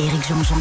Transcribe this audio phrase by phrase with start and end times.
[0.00, 0.56] Éric Jean-Jean.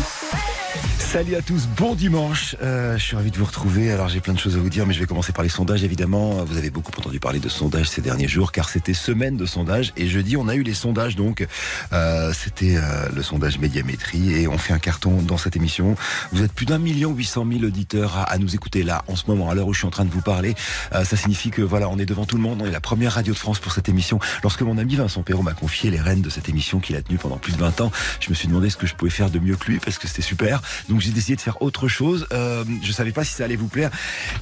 [1.12, 2.56] Salut à tous, bon dimanche.
[2.62, 3.92] Euh, je suis ravi de vous retrouver.
[3.92, 5.84] Alors j'ai plein de choses à vous dire, mais je vais commencer par les sondages
[5.84, 6.46] évidemment.
[6.46, 9.91] Vous avez beaucoup entendu parler de sondages ces derniers jours, car c'était semaine de sondages.
[9.98, 11.48] Et jeudi, on a eu les sondages, donc
[11.94, 15.96] euh, c'était euh, le sondage médiamétrie, et on fait un carton dans cette émission.
[16.32, 19.16] Vous êtes plus d'un million huit cent mille auditeurs à, à, nous écouter là en
[19.16, 20.54] ce moment, à l'heure où je suis en train de vous parler.
[20.91, 22.62] Ça signifie que voilà, on est devant tout le monde.
[22.62, 24.20] On est la première radio de France pour cette émission.
[24.44, 27.18] Lorsque mon ami Vincent Perrault m'a confié les rênes de cette émission qu'il a tenue
[27.18, 29.40] pendant plus de 20 ans, je me suis demandé ce que je pouvais faire de
[29.40, 30.62] mieux que lui, parce que c'était super.
[30.90, 32.28] Donc j'ai décidé de faire autre chose.
[32.32, 33.92] Euh, je savais pas si ça allait vous plaire.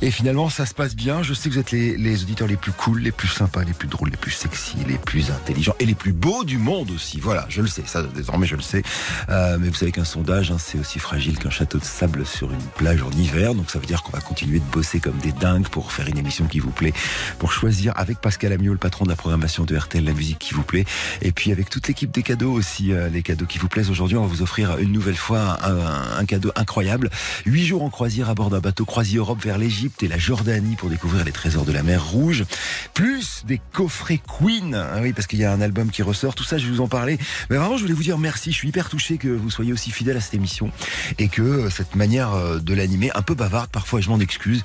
[0.01, 1.23] Et finalement, ça se passe bien.
[1.23, 3.87] Je sais que vous êtes les, auditeurs les plus cool, les plus sympas, les plus
[3.87, 7.19] drôles, les plus sexy, les plus intelligents et les plus beaux du monde aussi.
[7.19, 7.83] Voilà, je le sais.
[7.85, 8.83] Ça, désormais, je le sais.
[9.29, 12.51] Euh, mais vous savez qu'un sondage, hein, c'est aussi fragile qu'un château de sable sur
[12.51, 13.55] une plage en hiver.
[13.55, 16.17] Donc ça veut dire qu'on va continuer de bosser comme des dingues pour faire une
[16.17, 16.93] émission qui vous plaît,
[17.39, 20.53] pour choisir avec Pascal Amiot, le patron de la programmation de RTL, la musique qui
[20.53, 20.85] vous plaît.
[21.21, 23.89] Et puis avec toute l'équipe des cadeaux aussi, euh, les cadeaux qui vous plaisent.
[23.89, 27.09] Aujourd'hui, on va vous offrir une nouvelle fois un, cadeau incroyable.
[27.45, 30.75] Huit jours en croisière à bord d'un bateau croisier Europe vers l'Égypte et la Jordanie
[30.75, 32.45] pour découvrir les trésors de la mer Rouge.
[32.93, 34.75] Plus des coffrets Queen.
[34.75, 36.35] Ah oui, parce qu'il y a un album qui ressort.
[36.35, 37.17] Tout ça, je vais vous en parler.
[37.49, 38.51] Mais vraiment, je voulais vous dire merci.
[38.51, 40.71] Je suis hyper touché que vous soyez aussi fidèle à cette émission
[41.17, 44.63] et que cette manière de l'animer, un peu bavarde parfois, je m'en excuse,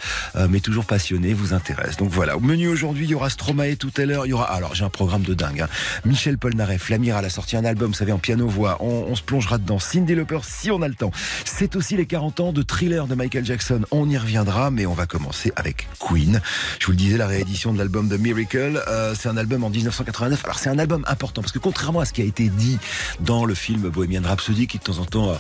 [0.49, 1.97] mais toujours passionné, vous intéresse.
[1.97, 2.37] Donc voilà.
[2.37, 4.27] Au menu aujourd'hui, il y aura Stromae tout à l'heure.
[4.27, 5.63] Il y aura, alors j'ai un programme de dingue.
[5.63, 5.69] Hein.
[6.05, 8.79] Michel Polnareff, Lamira a sorti un album, vous savez, en piano-voix.
[8.81, 9.79] On, on se plongera dedans.
[9.93, 11.11] Cindy Lauper, si on a le temps.
[11.45, 13.83] C'est aussi les 40 ans de thriller de Michael Jackson.
[13.91, 16.41] On y reviendra, mais on va commencer avec Queen.
[16.79, 19.69] Je vous le disais, la réédition de l'album de Miracle, euh, c'est un album en
[19.69, 20.45] 1989.
[20.45, 22.79] Alors c'est un album important parce que contrairement à ce qui a été dit
[23.21, 25.35] dans le film Bohemian Rhapsody, qui de temps en temps euh,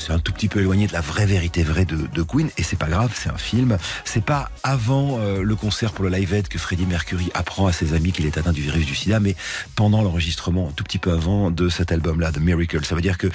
[0.00, 2.64] c'est un tout petit peu éloigné de la vraie vérité vraie de, de Queen, et
[2.64, 3.78] c'est pas grave, c'est un film.
[4.04, 7.72] C'est pas avant euh, le concert pour le Live Aid que Freddie Mercury apprend à
[7.72, 9.36] ses amis qu'il est atteint du virus du SIDA, mais
[9.76, 12.84] pendant l'enregistrement, un tout petit peu avant de cet album-là, The Miracle.
[12.84, 13.28] Ça veut dire que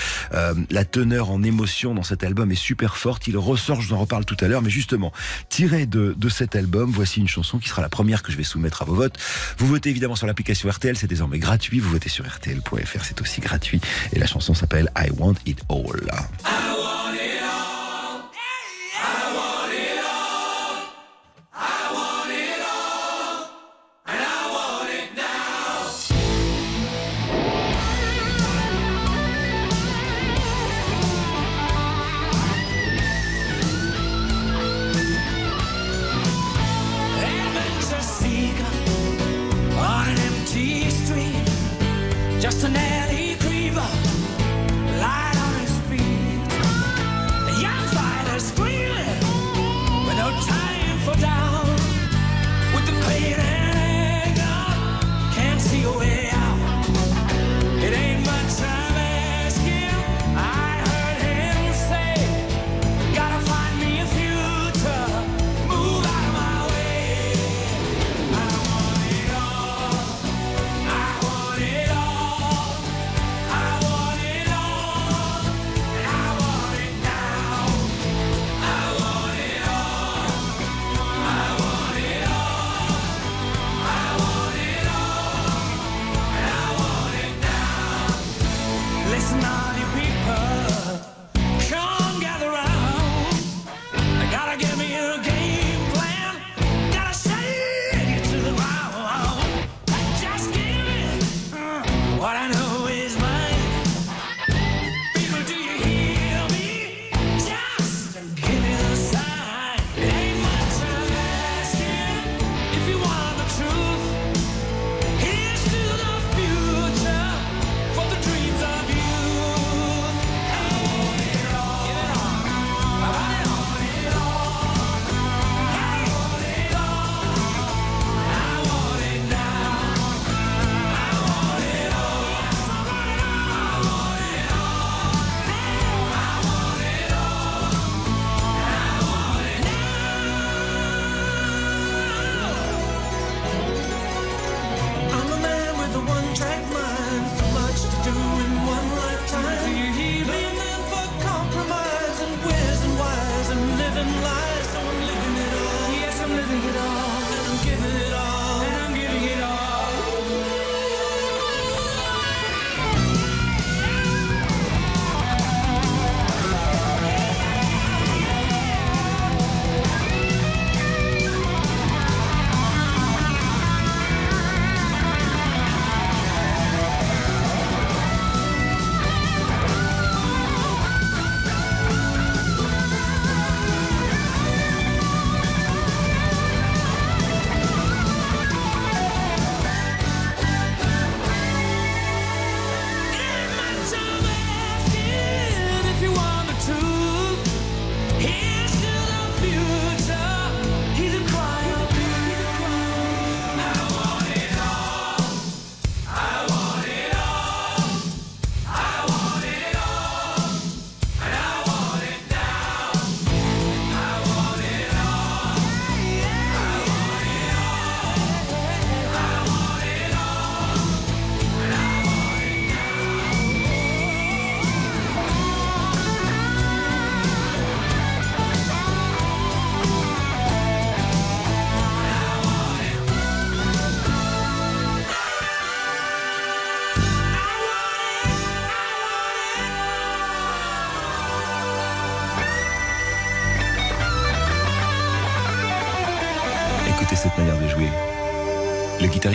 [0.70, 3.28] la teneur en émotion dans cet album est super forte.
[3.28, 5.12] Il ressort, je vous en reparle tout à l'heure, mais justement,
[5.50, 8.44] tiré de, de cet album, voici une chanson qui sera la première que je vais
[8.44, 9.18] soumettre à vos votes.
[9.58, 11.80] Vous votez évidemment sur l'application RTL, c'est désormais gratuit.
[11.80, 13.82] Vous votez sur RTL.fr, c'est aussi gratuit.
[14.14, 16.10] Et la chanson s'appelle I Want It All.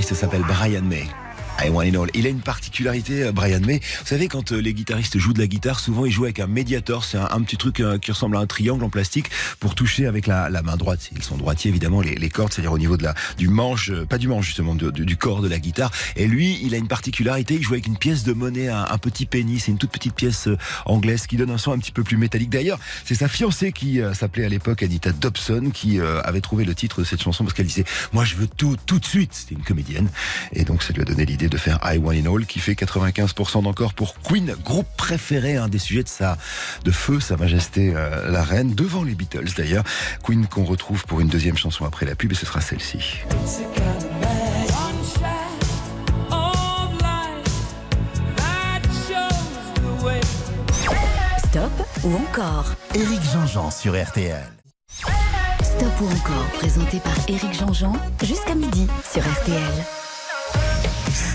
[0.04, 1.23] Guitariste s'appelle Brian May.
[2.14, 3.78] Il a une particularité, euh, Brian May.
[3.78, 6.46] Vous savez, quand euh, les guitaristes jouent de la guitare, souvent ils jouent avec un
[6.46, 7.04] médiator.
[7.04, 9.30] C'est un, petit truc euh, qui ressemble à un triangle en plastique
[9.60, 11.10] pour toucher avec la, main droite.
[11.16, 14.28] Ils sont droitiers, évidemment, les, cordes, c'est-à-dire au niveau de la, du manche, pas du
[14.28, 15.90] manche justement, du corps de la guitare.
[16.16, 17.54] Et lui, il a une particularité.
[17.54, 19.58] Il joue avec une pièce de monnaie, un, petit penny.
[19.58, 20.48] C'est une toute petite pièce
[20.84, 22.50] anglaise qui donne un son un petit peu plus métallique.
[22.50, 27.00] D'ailleurs, c'est sa fiancée qui s'appelait à l'époque Anita Dobson qui avait trouvé le titre
[27.00, 29.32] de cette chanson parce qu'elle disait moi je veux tout tout de suite.
[29.32, 30.08] C'était une comédienne
[30.52, 32.72] et donc ça lui a donné l'idée de faire I Want It All qui fait
[32.72, 36.36] 95% d'encore pour Queen, groupe préféré, un des sujets de sa
[36.84, 39.84] de feu, Sa Majesté euh, la Reine, devant les Beatles d'ailleurs.
[40.22, 43.18] Queen qu'on retrouve pour une deuxième chanson après la pub et ce sera celle-ci.
[50.04, 50.20] One.
[51.54, 52.74] Stop ou encore?
[52.94, 54.42] Éric Jean-Jean sur RTL.
[55.62, 57.92] Stop ou encore, présenté par Éric Jean-Jean,
[58.22, 60.03] jusqu'à midi sur RTL.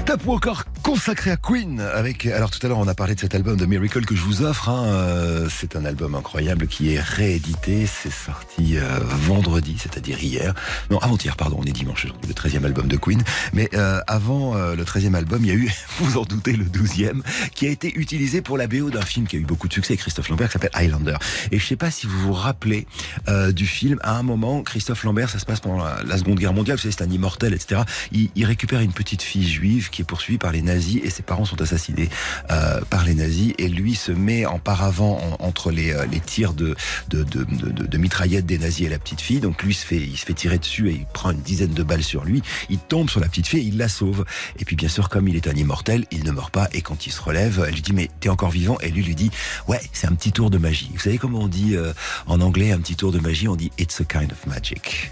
[0.09, 3.35] Stop encore consacré à Queen avec alors tout à l'heure on a parlé de cet
[3.35, 6.99] album de Miracle que je vous offre hein, euh, c'est un album incroyable qui est
[6.99, 10.55] réédité c'est sorti euh, vendredi c'est-à-dire hier.
[10.89, 13.21] Non avant-hier pardon on est dimanche aujourd'hui le 13e album de Queen.
[13.53, 16.65] Mais euh, avant euh, le 13e album il y a eu vous en doutez le
[16.65, 17.21] 12e
[17.53, 19.95] qui a été utilisé pour la BO d'un film qui a eu beaucoup de succès
[19.95, 21.17] Christophe Lambert qui s'appelle Highlander.
[21.51, 22.87] Et je sais pas si vous vous rappelez
[23.27, 26.39] euh, du film à un moment Christophe Lambert ça se passe pendant la, la Seconde
[26.39, 29.91] Guerre mondiale vous savez c'est un immortel etc il, il récupère une petite fille juive
[29.91, 32.09] qui est poursuivie par les nazis et ses parents sont assassinés
[32.51, 33.53] euh, par les nazis.
[33.57, 36.75] Et lui se met en paravent en- entre les, euh, les tirs de-
[37.09, 39.39] de mitraillettes des nazis et la petite fille.
[39.39, 41.83] Donc lui se fait, il se fait tirer dessus et il prend une dizaine de
[41.83, 42.41] balles sur lui.
[42.69, 44.25] Il tombe sur la petite fille et il la sauve.
[44.57, 46.67] Et puis bien sûr comme il est un immortel il ne meurt pas.
[46.73, 48.77] Et quand il se relève elle lui dit mais t'es encore vivant?
[48.81, 49.31] Et lui lui dit
[49.67, 50.89] ouais c'est un petit tour de magie.
[50.93, 51.93] Vous savez comment on dit euh,
[52.27, 53.47] en anglais un petit tour de magie?
[53.47, 55.11] On dit it's a kind of magic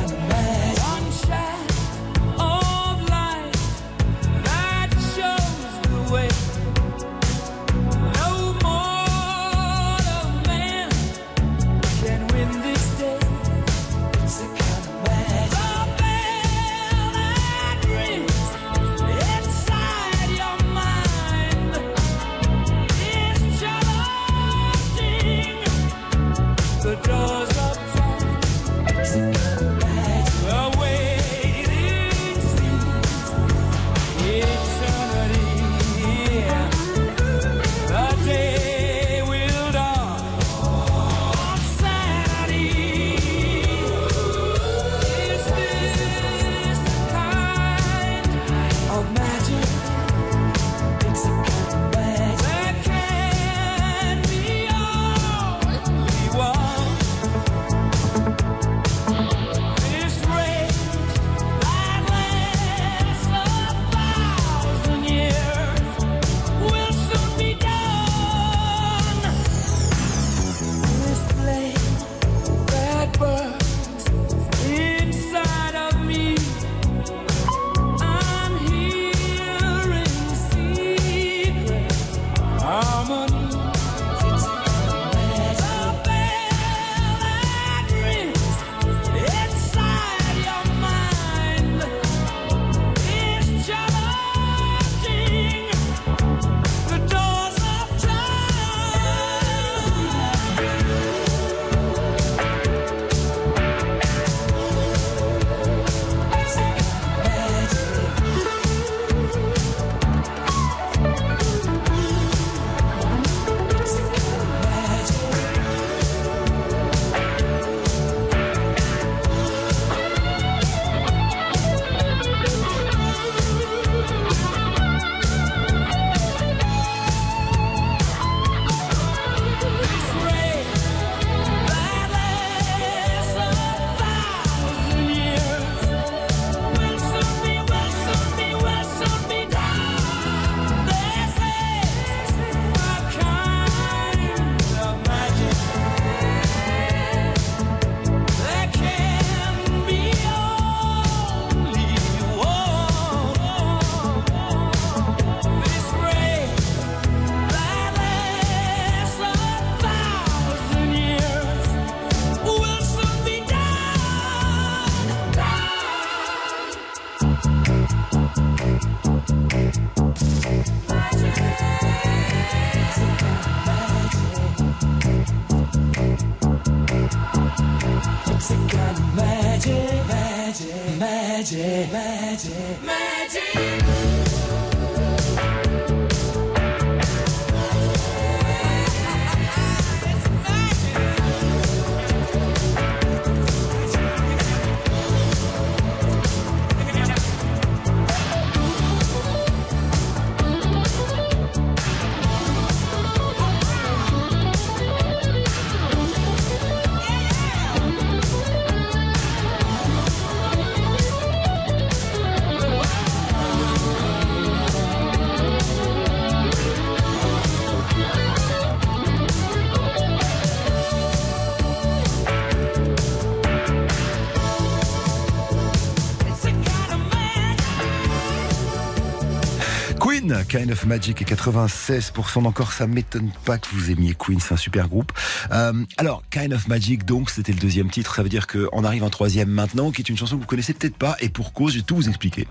[230.43, 234.57] Kind of Magic et 96% d'encore, ça m'étonne pas que vous aimiez Queen, c'est un
[234.57, 235.11] super groupe.
[235.51, 239.03] Euh, alors, Kind of Magic, donc, c'était le deuxième titre, ça veut dire qu'on arrive
[239.03, 241.73] en troisième maintenant, qui est une chanson que vous connaissez peut-être pas, et pour cause,
[241.73, 242.47] je vais tout vous expliquer.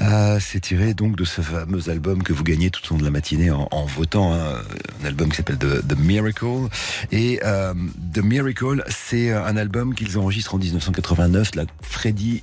[0.00, 3.04] Euh, c'est tiré donc de ce fameux album que vous gagnez tout au long de
[3.04, 4.54] la matinée en, votant, hein,
[5.02, 6.68] un album qui s'appelle The, Miracle.
[7.12, 7.74] Et euh,
[8.12, 11.54] The Miracle, c'est un album qu'ils enregistrent en 1989.
[11.54, 12.42] Là, Freddy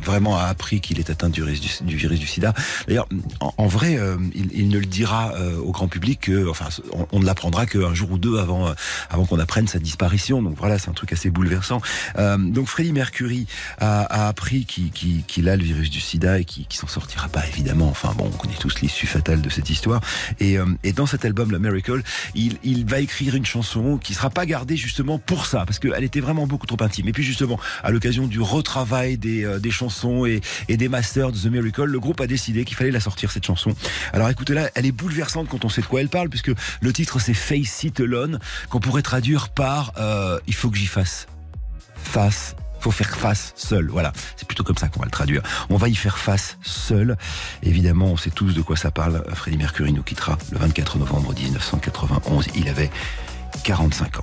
[0.00, 2.54] vraiment a appris qu'il est atteint du virus du, sida.
[2.86, 3.08] D'ailleurs,
[3.40, 3.98] en, vrai,
[4.34, 6.68] il, il ne le dira euh, au grand public que, enfin,
[7.12, 8.72] on, ne l'apprendra qu'un jour ou deux avant, euh,
[9.10, 10.42] avant qu'on apprenne sa disparition.
[10.42, 11.80] Donc voilà, c'est un truc assez bouleversant.
[12.18, 13.46] Euh, donc Freddie Mercury
[13.78, 17.46] a, a appris qu'il a le virus du sida et qu'il qu'il s'en sortira pas
[17.46, 17.88] évidemment.
[17.88, 20.00] Enfin bon, on connaît tous l'issue fatale de cette histoire.
[20.40, 22.02] Et, euh, et dans cet album, The Miracle,
[22.34, 26.04] il, il va écrire une chanson qui sera pas gardée justement pour ça, parce qu'elle
[26.04, 27.08] était vraiment beaucoup trop intime.
[27.08, 31.32] Et puis justement, à l'occasion du retravail des, euh, des chansons et, et des masters
[31.32, 33.74] de The Miracle, le groupe a décidé qu'il fallait la sortir cette chanson.
[34.12, 37.18] Alors écoutez-la, elle est bouleversante quand on sait de quoi elle parle, puisque le titre
[37.18, 38.38] c'est Face It Alone,
[38.68, 41.26] qu'on pourrait traduire par euh, Il faut que j'y fasse
[41.96, 42.56] face.
[42.80, 44.12] Faut faire face seul, voilà.
[44.36, 45.42] C'est plutôt comme ça qu'on va le traduire.
[45.70, 47.16] On va y faire face seul.
[47.62, 49.22] Évidemment, on sait tous de quoi ça parle.
[49.34, 52.48] Freddie Mercury nous quittera le 24 novembre 1991.
[52.56, 52.90] Il avait
[53.62, 54.22] 45 ans.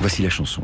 [0.00, 0.62] Voici la chanson.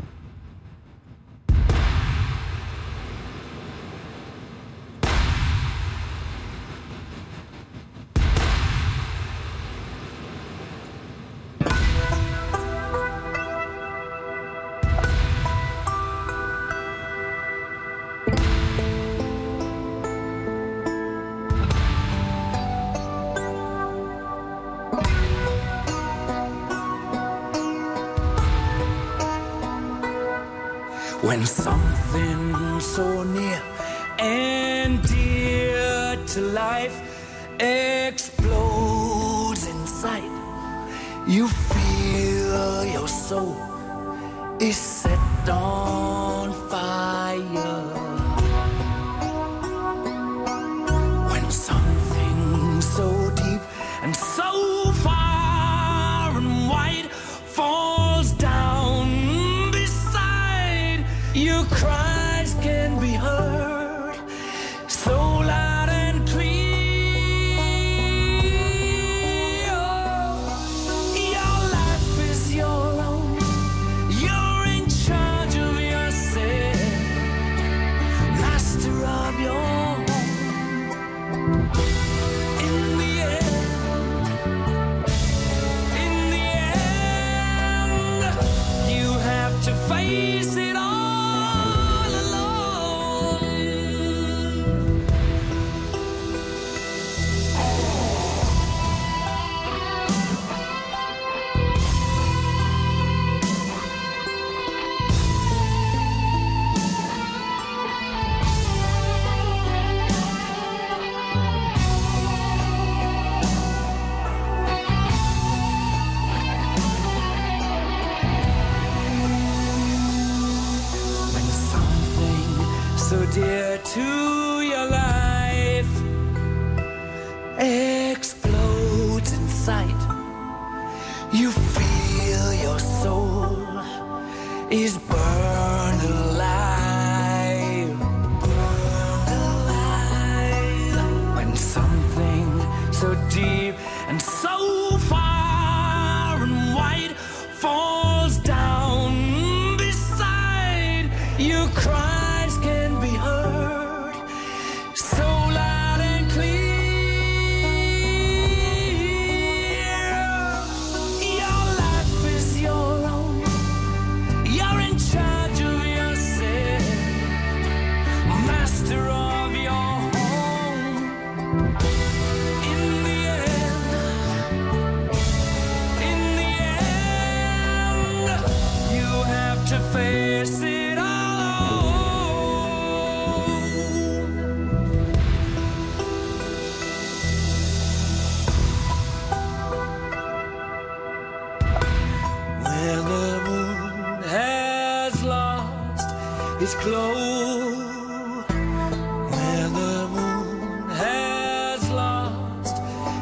[43.33, 43.55] sou.
[44.59, 44.92] Esse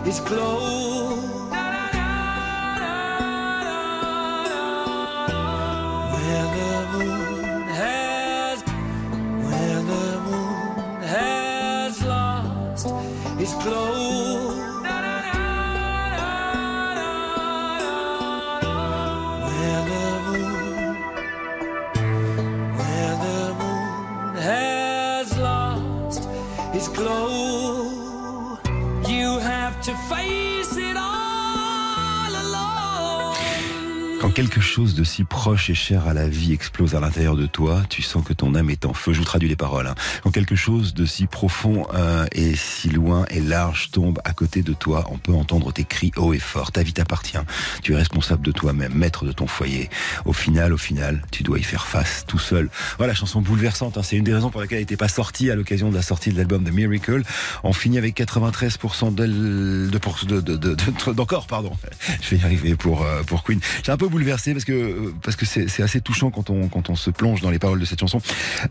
[0.05, 1.51] is closed.
[6.13, 8.63] Where the moon has,
[9.45, 12.87] where the moon has lost
[13.39, 14.57] its glow.
[19.47, 20.95] Where the moon,
[22.77, 26.21] where the moon has lost
[26.73, 27.61] its glow
[30.12, 30.50] fight.
[34.32, 37.48] Quand quelque chose de si proche et cher à la vie explose à l'intérieur de
[37.48, 39.12] toi, tu sens que ton âme est en feu.
[39.12, 39.88] Je vous traduis les paroles.
[39.88, 39.96] hein.
[40.24, 44.62] Quand quelque chose de si profond euh, et si loin et large tombe à côté
[44.62, 46.72] de toi, on peut entendre tes cris haut et fort.
[46.72, 47.38] Ta vie t'appartient.
[47.84, 49.89] Tu es responsable de toi-même, maître de ton foyer.
[50.24, 52.70] Au final, au final, tu dois y faire face tout seul.
[53.00, 53.98] Voilà, chanson bouleversante.
[53.98, 54.02] hein.
[54.02, 56.32] C'est une des raisons pour laquelle elle n'était pas sortie à l'occasion de la sortie
[56.32, 57.24] de l'album The Miracle.
[57.65, 61.74] On finit avec 93% d'elle- de, de, de, de, de- d'encore, pardon.
[62.22, 63.60] Je vais y arriver pour, euh, pour Queen.
[63.84, 66.95] J'ai un peu bouleversé parce que, parce que c'est, assez touchant quand on, quand on
[66.95, 68.21] se plonge dans les paroles de cette chanson.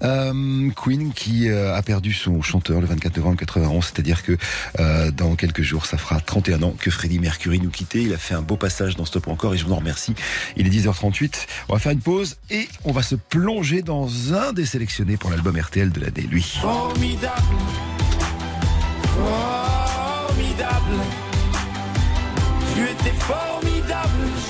[0.02, 4.36] Euh, Queen qui euh, a perdu son chanteur le 24 novembre 91, c'est-à-dire que
[4.78, 8.02] euh, dans quelques jours, ça fera 31 ans que Freddie Mercury nous quittait.
[8.02, 10.14] Il a fait un beau passage dans Stop encore et je vous en remercie.
[10.56, 11.46] Il est 10h38.
[11.68, 15.30] On va faire une pause et on va se plonger dans un des sélectionnés pour
[15.30, 16.60] l'album RTL de l'année, lui.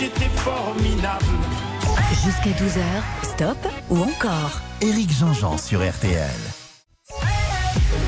[0.01, 1.25] J'étais formidable.
[2.25, 2.81] Jusqu'à 12h,
[3.23, 3.59] stop
[3.91, 6.41] ou encore Éric Jean-Jean sur RTL.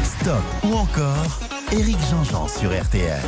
[0.02, 3.20] Stop ou encore Éric Jean-Jean sur RTL.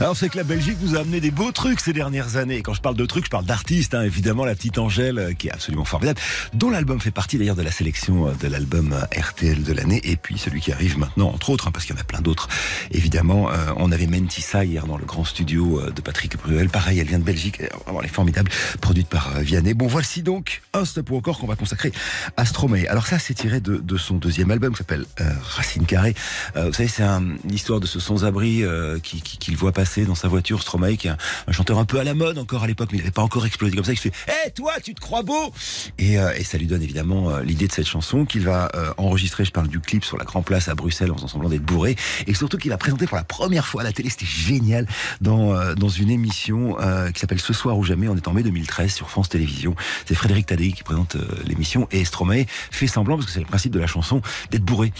[0.00, 2.62] Alors c'est que la Belgique nous a amené des beaux trucs ces dernières années.
[2.62, 5.48] Quand je parle de trucs, je parle d'artistes, hein, évidemment la petite Angèle euh, qui
[5.48, 6.20] est absolument formidable,
[6.54, 10.00] dont l'album fait partie d'ailleurs de la sélection euh, de l'album euh, RTL de l'année,
[10.04, 12.20] et puis celui qui arrive maintenant, entre autres, hein, parce qu'il y en a plein
[12.20, 12.48] d'autres.
[12.92, 16.68] Évidemment, on avait Mentissa hier dans le grand studio de Patrick Bruel.
[16.68, 19.74] Pareil, elle vient de Belgique, elle est formidable, produite par Vianney.
[19.74, 21.92] Bon, voici donc un stop ou encore qu'on va consacrer
[22.36, 22.86] à Stromae.
[22.88, 25.06] Alors ça, c'est tiré de, son deuxième album qui s'appelle
[25.42, 26.14] Racine Carrée.
[26.54, 30.14] Vous savez, c'est un, une histoire de ce sans-abri euh, qui, qui, voit passer dans
[30.14, 32.90] sa voiture, Stromae, qui est un, chanteur un peu à la mode encore à l'époque,
[32.92, 33.92] mais il n'avait pas encore explosé comme ça.
[33.92, 35.52] Il fait Hé, toi, tu te crois beau
[35.98, 38.92] et, euh, et ça lui donne évidemment euh, l'idée de cette chanson qu'il va euh,
[38.96, 39.44] enregistrer.
[39.44, 41.96] Je parle du clip sur la Grand Place à Bruxelles en faisant semblant d'être bourré.
[42.26, 44.10] Et surtout qu'il va présenter pour la première fois à la télé.
[44.10, 44.86] C'était génial
[45.20, 46.76] dans, dans une émission
[47.12, 48.08] qui s'appelle Ce soir ou jamais.
[48.08, 49.74] On est en mai 2013 sur France Télévisions.
[50.06, 53.72] C'est Frédéric Tadei qui présente l'émission et Stromae fait semblant, parce que c'est le principe
[53.72, 54.20] de la chanson,
[54.50, 54.92] d'être bourré.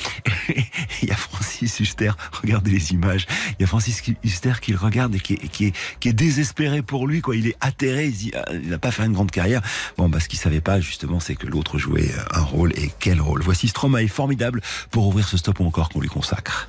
[1.02, 3.26] Il y a Francis Huster, regardez les images.
[3.58, 5.72] Il y a Francis Huster qui regarde et qui
[6.04, 7.36] est, désespéré pour lui, quoi.
[7.36, 9.60] Il est atterré, il dit, ah, n'a pas fait une grande carrière.
[9.96, 13.20] Bon, bah, ce qu'il savait pas, justement, c'est que l'autre jouait un rôle et quel
[13.20, 13.42] rôle.
[13.42, 16.68] Voici Stromae, formidable pour ouvrir ce stop ou encore qu'on lui consacre.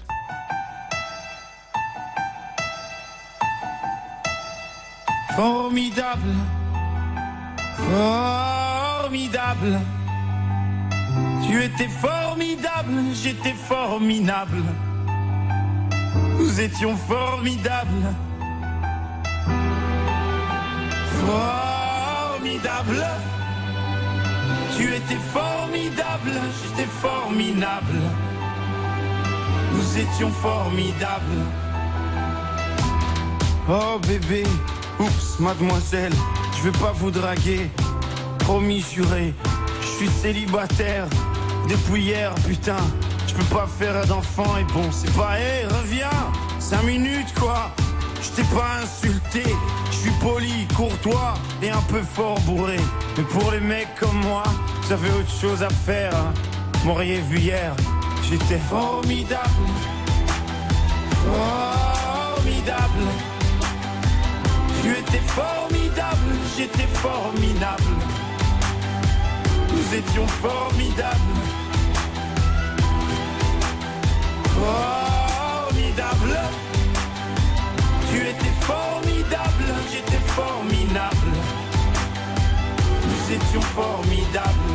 [5.36, 6.36] Formidable,
[7.78, 9.80] formidable.
[11.48, 14.63] Tu étais formidable, j'étais formidable.
[16.38, 18.13] Nous étions formidables.
[21.26, 23.06] Formidable.
[24.78, 26.32] Tu étais formidable,
[26.63, 28.00] j'étais formidable.
[29.74, 31.43] Nous étions formidables.
[33.69, 34.43] Oh bébé,
[35.00, 36.13] oups, mademoiselle,
[36.58, 37.69] je vais pas vous draguer.
[38.39, 39.34] Promis juré,
[39.82, 41.06] je suis célibataire
[41.67, 42.78] depuis hier, putain.
[43.30, 46.10] Je peux pas faire d'enfant et bon, c'est pas, hé, reviens,
[46.58, 47.72] cinq minutes quoi.
[48.24, 49.44] Je t'ai pas insulté,
[49.92, 52.80] je suis poli, courtois et un peu fort bourré.
[53.15, 54.42] Mais pour les mecs comme moi,
[54.82, 56.12] vous avez autre chose à faire.
[56.15, 56.34] Hein.
[56.86, 57.76] M'auriez vu hier,
[58.28, 59.44] j'étais formidable.
[62.34, 63.06] Formidable.
[64.82, 67.84] Tu étais formidable, j'étais formidable.
[69.72, 71.59] Nous étions formidables.
[74.60, 76.39] Formidable.
[78.12, 81.32] Tu étais formidable, j'étais formidable.
[83.08, 84.69] Nous étions formidables.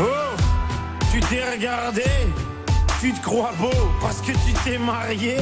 [0.00, 0.36] Oh,
[1.12, 2.04] tu t'es regardé,
[3.00, 5.38] tu te crois beau parce que tu t'es marié.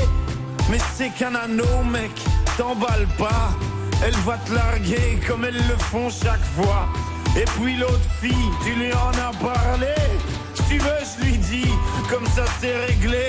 [0.70, 2.12] Mais c'est qu'un anneau, mec,
[2.56, 3.50] t'emballe pas.
[4.04, 6.88] Elle va te larguer comme elles le font chaque fois.
[7.36, 9.94] Et puis l'autre fille, tu lui en as parlé.
[10.68, 11.70] Tu veux, je lui dis,
[12.10, 13.28] comme ça c'est réglé.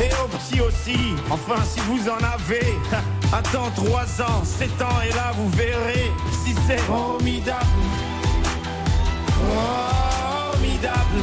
[0.00, 2.74] Et au petit aussi, enfin si vous en avez.
[3.32, 6.10] Attends 3 ans, 7 ans, et là vous verrez
[6.44, 7.66] si c'est formidable.
[10.52, 11.22] Formidable.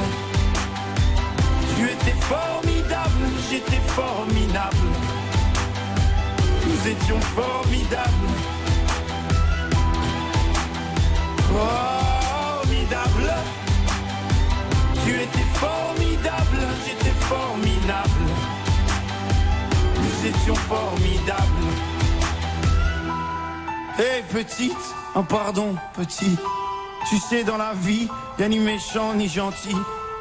[1.76, 4.78] Tu étais formidable, j'étais formidable.
[6.66, 8.30] Nous étions formidables.
[11.48, 11.99] Formidable.
[20.56, 21.40] Formidables.
[24.00, 24.78] Hé petite,
[25.16, 26.38] un pardon petit.
[27.10, 28.08] Tu sais dans la vie,
[28.38, 29.76] y a ni méchant ni gentil.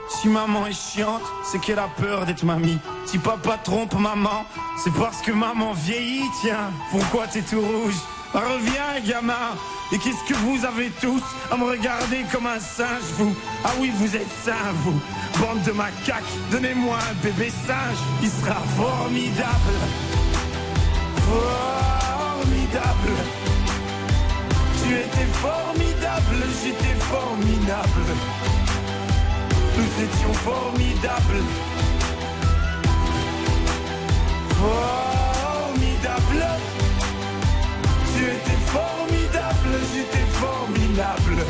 [0.08, 2.78] Si maman est chiante, c'est qu'elle a peur d'être mamie.
[3.04, 4.44] Si papa trompe maman,
[4.82, 6.70] c'est parce que maman vieillit, tiens.
[6.90, 7.96] Pourquoi t'es tout rouge?
[8.34, 9.56] Reviens gamin.
[9.90, 13.34] Et qu'est-ce que vous avez tous à me regarder comme un singe, vous?
[13.64, 15.00] Ah oui, vous êtes sains, vous.
[15.40, 19.78] Bande de macaques, donnez-moi un bébé singe, il sera formidable.
[21.26, 23.16] Formidable.
[24.82, 28.12] Tu étais formidable, j'étais formidable.
[29.76, 31.44] Nous étions formidables.
[34.60, 36.44] Formidable
[40.98, 41.44] formidable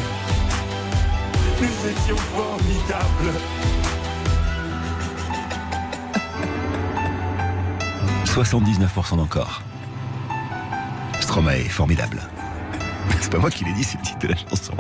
[1.61, 3.33] Nous étions formidables
[8.27, 9.63] 79% d'encore.
[11.21, 12.21] Stromae, formidable.
[13.21, 14.73] C'est pas moi qui l'ai dit, c'est le titre de la chanson.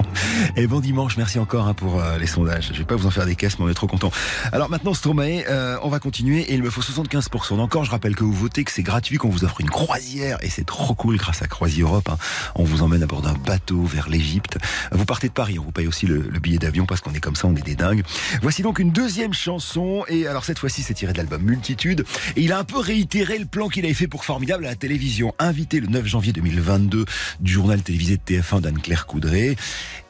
[0.56, 2.70] Et bon dimanche, merci encore hein, pour euh, les sondages.
[2.72, 4.10] Je vais pas vous en faire des caisses, mais on est trop contents.
[4.52, 7.84] Alors maintenant, Stromae, euh, on va continuer et il me faut 75% d'encore.
[7.84, 10.64] Je rappelle que vous votez, que c'est gratuit, qu'on vous offre une croisière et c'est
[10.64, 12.08] trop cool grâce à Croisi Europe.
[12.10, 12.16] hein.
[12.54, 14.58] On vous emmène à bord d'un bateau vers l'Égypte.
[14.92, 17.20] Vous partez de Paris, on vous paye aussi le, le billet d'avion parce qu'on est
[17.20, 18.02] comme ça, on est des dingues.
[18.42, 22.04] Voici donc une deuxième chanson et alors cette fois-ci, c'est tiré de l'album Multitude
[22.36, 24.76] et il a un peu réitéré le plan qu'il avait fait pour Formidable à la
[24.76, 25.34] télévision.
[25.38, 27.04] Invité le 9 janvier 2022
[27.40, 29.56] du journal télévisé de TF1 d'Anne-Claire Coudray.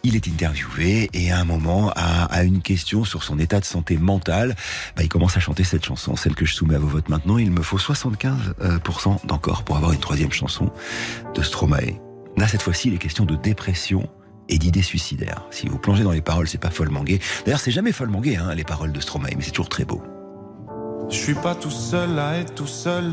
[0.02, 3.96] Il est interviewé et à un moment, à, une question sur son état de santé
[3.96, 4.54] mentale,
[4.96, 7.38] bah, il commence à chanter cette chanson, celle que je soumets à vos votes maintenant.
[7.38, 8.78] Il me faut 75% euh,
[9.24, 10.70] d'encore pour avoir une troisième chanson
[11.34, 12.00] de Stromae.
[12.36, 14.08] Là, cette fois-ci, il est question de dépression
[14.48, 15.44] et d'idées suicidaires.
[15.50, 17.18] Si vous plongez dans les paroles, c'est pas follement gay.
[17.44, 20.02] D'ailleurs, c'est jamais follement gay, hein, les paroles de Stromae, mais c'est toujours très beau.
[21.10, 23.12] Je suis pas tout seul à être tout seul.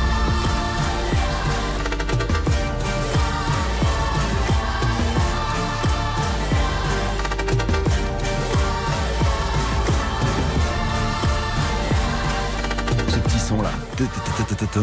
[14.71, 14.79] Ta-ta-ta-ta-ta-ta.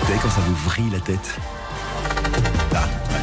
[0.00, 1.36] Vous savez quand ça vous vrille la tête
[2.74, 3.20] Ah, ouais.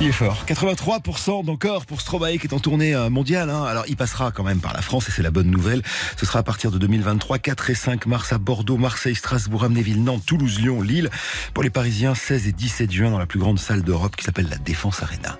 [0.00, 0.36] Il est fort.
[0.46, 3.48] 83% d'encore pour Stromae qui est en tournée euh, mondiale.
[3.48, 3.64] hein.
[3.64, 5.82] Alors il passera quand même par la France et c'est la bonne nouvelle.
[6.18, 10.04] Ce sera à partir de 2023, 4 et 5 mars à Bordeaux, Marseille, Strasbourg, Amnéville,
[10.04, 11.08] Nantes, Toulouse, Lyon, Lille.
[11.54, 14.48] Pour les Parisiens, 16 et 17 juin dans la plus grande salle d'Europe qui s'appelle
[14.50, 15.38] la Défense Arena.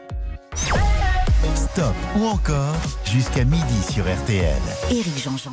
[1.55, 4.57] Stop ou encore jusqu'à midi sur RTL.
[4.91, 5.53] Éric Jean-Jean.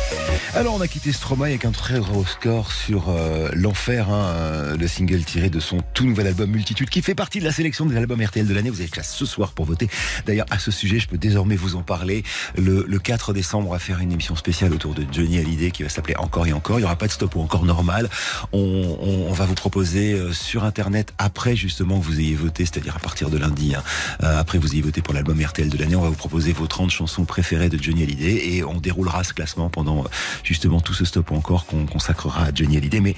[0.53, 4.75] Alors on a quitté Stromae avec un très gros score sur euh, L'Enfer, hein, euh,
[4.77, 7.85] le single tiré de son tout nouvel album Multitude, qui fait partie de la sélection
[7.85, 8.69] des albums RTL de l'année.
[8.69, 9.87] Vous avez jusqu'à ce soir pour voter.
[10.25, 12.23] D'ailleurs, à ce sujet, je peux désormais vous en parler.
[12.57, 15.83] Le, le 4 décembre, on va faire une émission spéciale autour de Johnny Hallyday qui
[15.83, 16.79] va s'appeler Encore et Encore.
[16.79, 18.09] Il n'y aura pas de stop ou encore normal.
[18.51, 22.65] On, on- on va vous proposer euh, sur Internet, après justement que vous ayez voté,
[22.65, 23.83] c'est-à-dire à partir de lundi, hein,
[24.23, 26.67] euh, après vous ayez voté pour l'album RTL de l'année, on va vous proposer vos
[26.67, 30.03] 30 chansons préférées de Johnny Hallyday et on déroulera ce classement pendant
[30.43, 32.99] justement tout ce stop encore qu'on consacrera à Johnny Hallyday.
[32.99, 33.15] Mais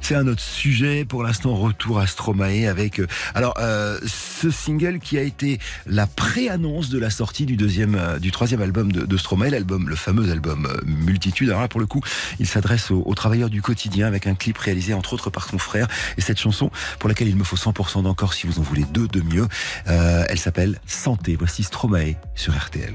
[0.00, 1.04] c'est un autre sujet.
[1.04, 6.06] Pour l'instant, retour à Stromae avec euh, alors euh, ce single qui a été la
[6.06, 10.30] pré-annonce de la sortie du deuxième, euh, du troisième album de, Stromae, l'album, le fameux
[10.30, 11.48] album Multitude.
[11.48, 12.02] Alors là, pour le coup,
[12.38, 15.58] il s'adresse aux, aux travailleurs du quotidien avec un clip réalisé entre autres par son
[15.58, 18.84] frère et cette chanson pour laquelle il me faut 100% d'encore si vous en voulez
[18.92, 19.48] deux de mieux.
[19.86, 21.36] Elle s'appelle Santé.
[21.36, 22.94] Voici Stromae sur RTL.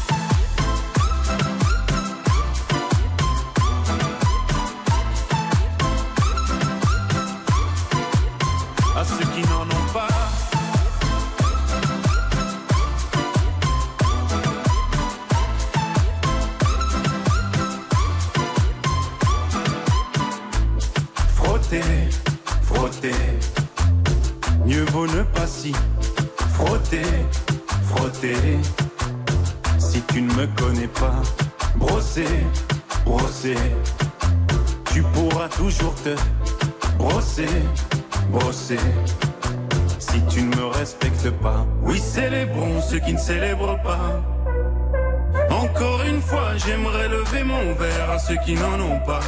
[48.45, 49.19] Qui n'en ont pas.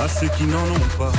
[0.00, 1.12] À ceux qui n'en ont pas.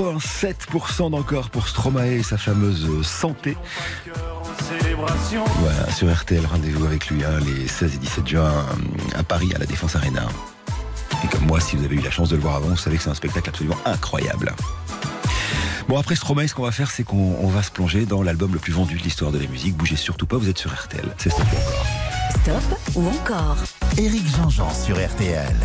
[0.00, 3.56] 87% d'encore pour Stromae et sa fameuse santé.
[5.58, 9.50] Voilà, sur RTL, rendez-vous avec lui hein, les 16 et 17 juin euh, à Paris,
[9.54, 10.26] à la Défense Arena.
[11.22, 12.96] Et comme moi, si vous avez eu la chance de le voir avant, vous savez
[12.96, 14.54] que c'est un spectacle absolument incroyable.
[15.86, 18.54] Bon, après Stromae, ce qu'on va faire, c'est qu'on on va se plonger dans l'album
[18.54, 19.76] le plus vendu de l'histoire de la musique.
[19.76, 21.04] Bougez surtout pas, vous êtes sur RTL.
[21.18, 21.86] C'est Stop ou encore.
[22.40, 23.56] Stop ou encore
[23.98, 25.56] Éric Jean-Jean sur RTL.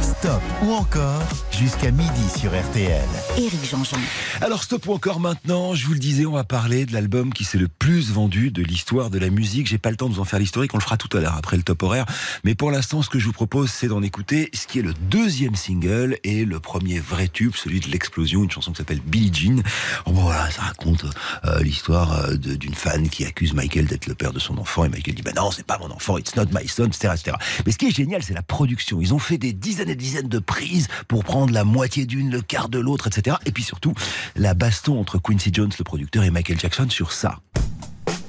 [0.00, 1.22] Stop ou encore
[1.62, 3.08] jusqu'à midi sur RTL.
[3.38, 3.96] Éric Jean-Jean.
[4.40, 7.44] Alors stop ou encore maintenant, je vous le disais, on va parler de l'album qui
[7.44, 9.68] s'est le plus vendu de l'histoire de la musique.
[9.68, 11.36] J'ai pas le temps de vous en faire l'historique, on le fera tout à l'heure
[11.36, 12.04] après le top horaire.
[12.42, 14.92] Mais pour l'instant, ce que je vous propose, c'est d'en écouter ce qui est le
[14.92, 19.32] deuxième single et le premier vrai tube, celui de l'explosion, une chanson qui s'appelle Billie
[19.32, 19.62] Jean.
[20.06, 21.06] Oh, bon, voilà, ça raconte
[21.44, 24.88] euh, l'histoire euh, d'une fan qui accuse Michael d'être le père de son enfant et
[24.88, 27.36] Michael dit bah non, c'est pas mon enfant, it's not my son, etc., etc.
[27.64, 29.00] Mais ce qui est génial, c'est la production.
[29.00, 32.40] Ils ont fait des dizaines et dizaines de prises pour prendre la moitié d'une, le
[32.40, 33.36] quart de l'autre, etc.
[33.46, 33.94] Et puis surtout,
[34.36, 37.40] la baston entre Quincy Jones, le producteur, et Michael Jackson sur ça.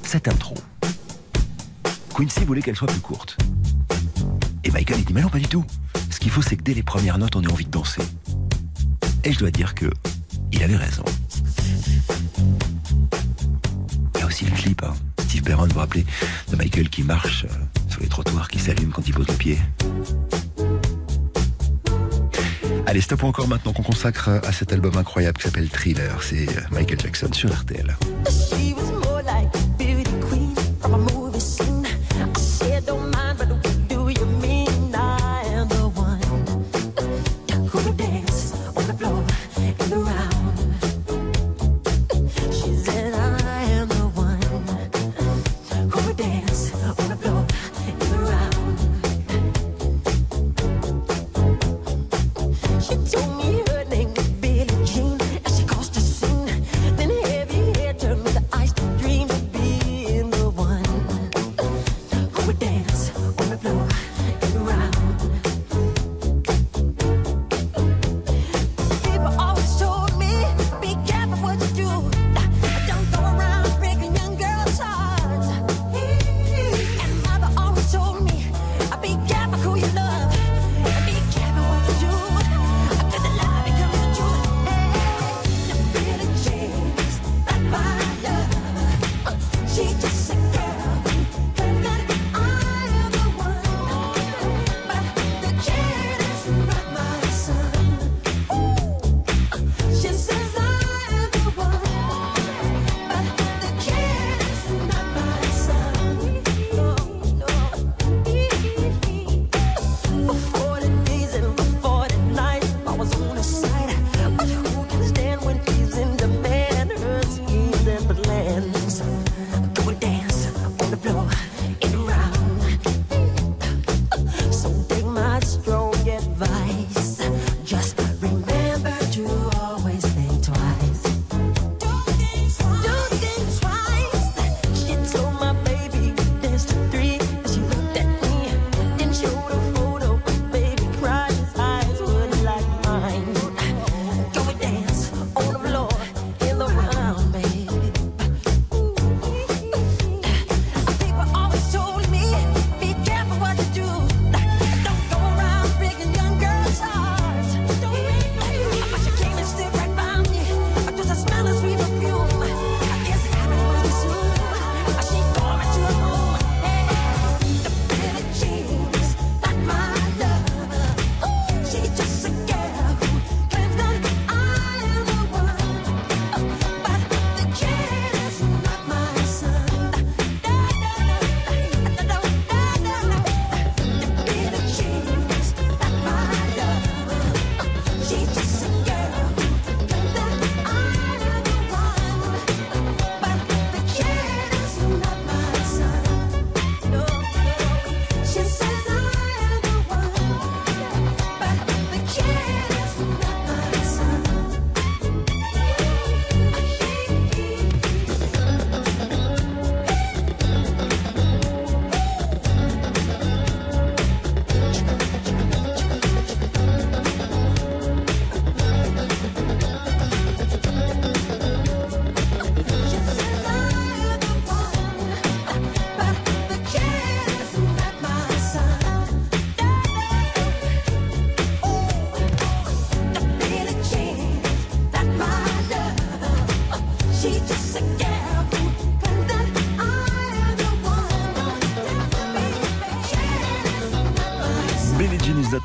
[0.04, 0.56] Cette intro.
[2.16, 3.38] Quincy voulait qu'elle soit plus courte.
[4.64, 5.66] Et Michael, il dit, mais non, pas du tout.
[6.10, 8.04] Ce qu'il faut, c'est que dès les premières notes, on ait envie de danser.
[9.24, 9.90] Et je dois dire que
[10.52, 11.04] il avait raison.
[14.16, 14.94] Il y a aussi le clip, hein.
[15.20, 16.06] Steve Barron, vous vous rappelez,
[16.52, 19.58] de Michael qui marche euh, sur les trottoirs, qui s'allume quand il pose le pied.
[22.94, 26.22] Allez, stop encore maintenant qu'on consacre à cet album incroyable qui s'appelle Thriller.
[26.22, 27.98] C'est euh, Michael Jackson sur RTL.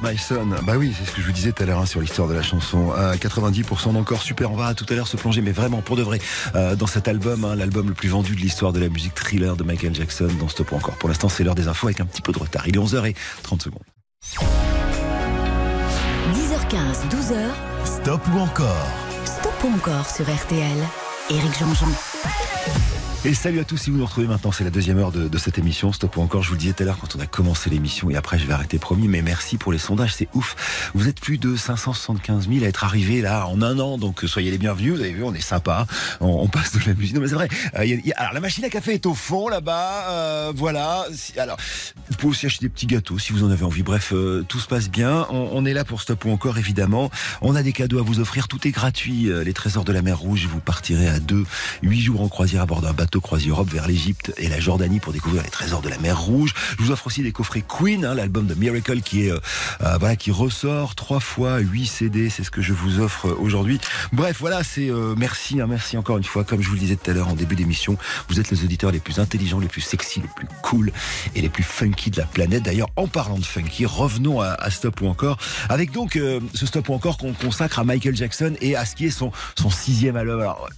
[0.08, 0.64] Jean is not my son.
[0.64, 2.34] Bah oui, c'est ce que je vous disais tout à l'heure hein, sur l'histoire de
[2.34, 2.92] la chanson.
[2.92, 4.52] À 90% d'encore super.
[4.52, 6.20] On va tout à l'heure se plonger, mais vraiment pour de vrai,
[6.54, 9.56] euh, dans cet album, hein, l'album le plus vendu de l'histoire de la musique thriller
[9.56, 10.94] de Michael Jackson dans Stop ou encore.
[10.96, 12.66] Pour l'instant, c'est l'heure des infos avec un petit peu de retard.
[12.66, 13.82] Il est 11h30 secondes.
[16.34, 18.88] 8h15, 12h, Stop ou encore
[19.24, 20.78] Stop ou encore sur RTL.
[21.30, 22.97] Éric Jean-Jean.
[23.24, 25.58] Et salut à tous, si vous nous retrouvez maintenant, c'est la deuxième heure de, cette
[25.58, 25.92] émission.
[25.92, 28.08] Stop ou encore, je vous le disais tout à l'heure quand on a commencé l'émission
[28.10, 30.90] et après je vais arrêter promis, mais merci pour les sondages, c'est ouf.
[30.94, 34.52] Vous êtes plus de 575 000 à être arrivés là en un an, donc soyez
[34.52, 34.94] les bienvenus.
[34.94, 35.86] Vous avez vu, on est sympa,
[36.20, 37.16] on, passe de la musique.
[37.16, 37.48] Non mais c'est vrai.
[37.76, 41.04] Euh, alors la machine à café est au fond là-bas, euh, voilà.
[41.38, 41.56] Alors
[42.10, 43.82] vous pouvez aussi acheter des petits gâteaux si vous en avez envie.
[43.82, 45.26] Bref, euh, tout se passe bien.
[45.30, 47.10] On, on est là pour Stop ou encore évidemment.
[47.42, 49.28] On a des cadeaux à vous offrir, tout est gratuit.
[49.28, 51.44] Euh, Les trésors de la mer Rouge, vous partirez à deux,
[51.82, 55.00] huit jours en croisière à bord d'un bateau croisière Europe vers l'Égypte et la Jordanie
[55.00, 56.52] pour découvrir les trésors de la mer Rouge.
[56.78, 59.38] Je vous offre aussi des coffrets Queen, hein, l'album de Miracle qui est euh,
[59.82, 63.80] euh, voilà qui ressort trois fois huit CD, c'est ce que je vous offre aujourd'hui.
[64.12, 66.44] Bref, voilà, c'est euh, merci, hein, merci encore une fois.
[66.44, 67.96] Comme je vous le disais tout à l'heure en début d'émission,
[68.28, 70.92] vous êtes les auditeurs les plus intelligents, les plus sexy, les plus cool
[71.34, 72.64] et les plus funky de la planète.
[72.64, 75.38] D'ailleurs, en parlant de funky, revenons à, à Stop ou encore
[75.68, 78.94] avec donc euh, ce Stop ou encore qu'on consacre à Michael Jackson et à ce
[78.94, 80.40] qui est son son sixième album.
[80.40, 80.68] Alors,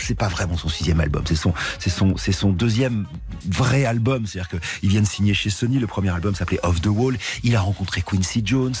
[0.00, 3.06] c'est pas vraiment son sixième album, c'est son c'est son c'est son deuxième
[3.48, 4.26] vrai album.
[4.26, 5.78] C'est-à-dire qu'il vient de signer chez Sony.
[5.78, 7.16] Le premier album s'appelait Off the Wall.
[7.42, 8.74] Il a rencontré Quincy Jones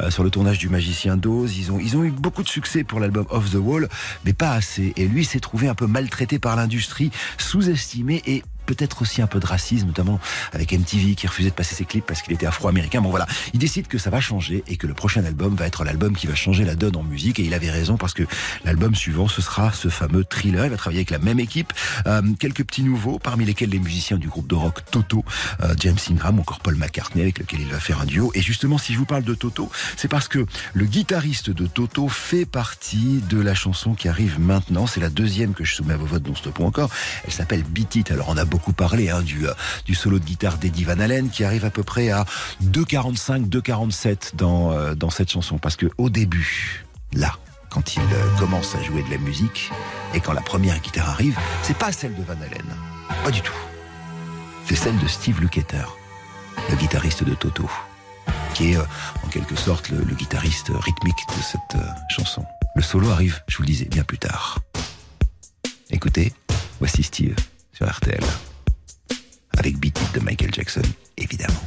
[0.00, 1.56] euh, sur le tournage du Magicien d'Oz.
[1.56, 3.88] Ils ont ils ont eu beaucoup de succès pour l'album Off the Wall,
[4.24, 4.92] mais pas assez.
[4.96, 9.40] Et lui s'est trouvé un peu maltraité par l'industrie, sous-estimé et peut-être aussi un peu
[9.40, 10.20] de racisme, notamment
[10.52, 13.00] avec MTV qui refusait de passer ses clips parce qu'il était afro-américain.
[13.00, 15.84] Bon voilà, il décide que ça va changer et que le prochain album va être
[15.84, 17.40] l'album qui va changer la donne en musique.
[17.40, 18.24] Et il avait raison parce que
[18.64, 20.66] l'album suivant, ce sera ce fameux thriller.
[20.66, 21.72] Il va travailler avec la même équipe.
[22.06, 25.24] Euh, quelques petits nouveaux, parmi lesquels les musiciens du groupe de rock Toto,
[25.62, 28.30] euh, James Ingram, encore Paul McCartney, avec lequel il va faire un duo.
[28.34, 30.44] Et justement, si je vous parle de Toto, c'est parce que
[30.74, 34.86] le guitariste de Toto fait partie de la chanson qui arrive maintenant.
[34.86, 36.90] C'est la deuxième que je soumets à vos votes, dont Stop encore.
[37.24, 38.10] Elle s'appelle Beat It.
[38.10, 39.54] Alors, on a beaucoup parlé hein, du, euh,
[39.84, 42.24] du solo de guitare d'Eddie Van Halen qui arrive à peu près à
[42.64, 45.58] 2,45, 2,47 dans, euh, dans cette chanson.
[45.58, 47.36] Parce que au début, là,
[47.70, 49.70] quand il euh, commence à jouer de la musique
[50.12, 52.66] et quand la première guitare arrive, c'est pas celle de Van Halen.
[53.22, 53.54] Pas du tout.
[54.66, 55.96] C'est celle de Steve Lukather,
[56.68, 57.70] le guitariste de Toto,
[58.54, 61.80] qui est en quelque sorte le, guitariste rythmique de cette
[62.10, 62.44] chanson.
[62.74, 64.58] Le solo arrive, je vous le disais, bien plus tard.
[65.90, 66.34] Écoutez,
[66.80, 67.36] voici Steve
[67.78, 68.24] sur RTL.
[69.58, 70.82] Avec Beat It de Michael Jackson,
[71.16, 71.64] évidemment.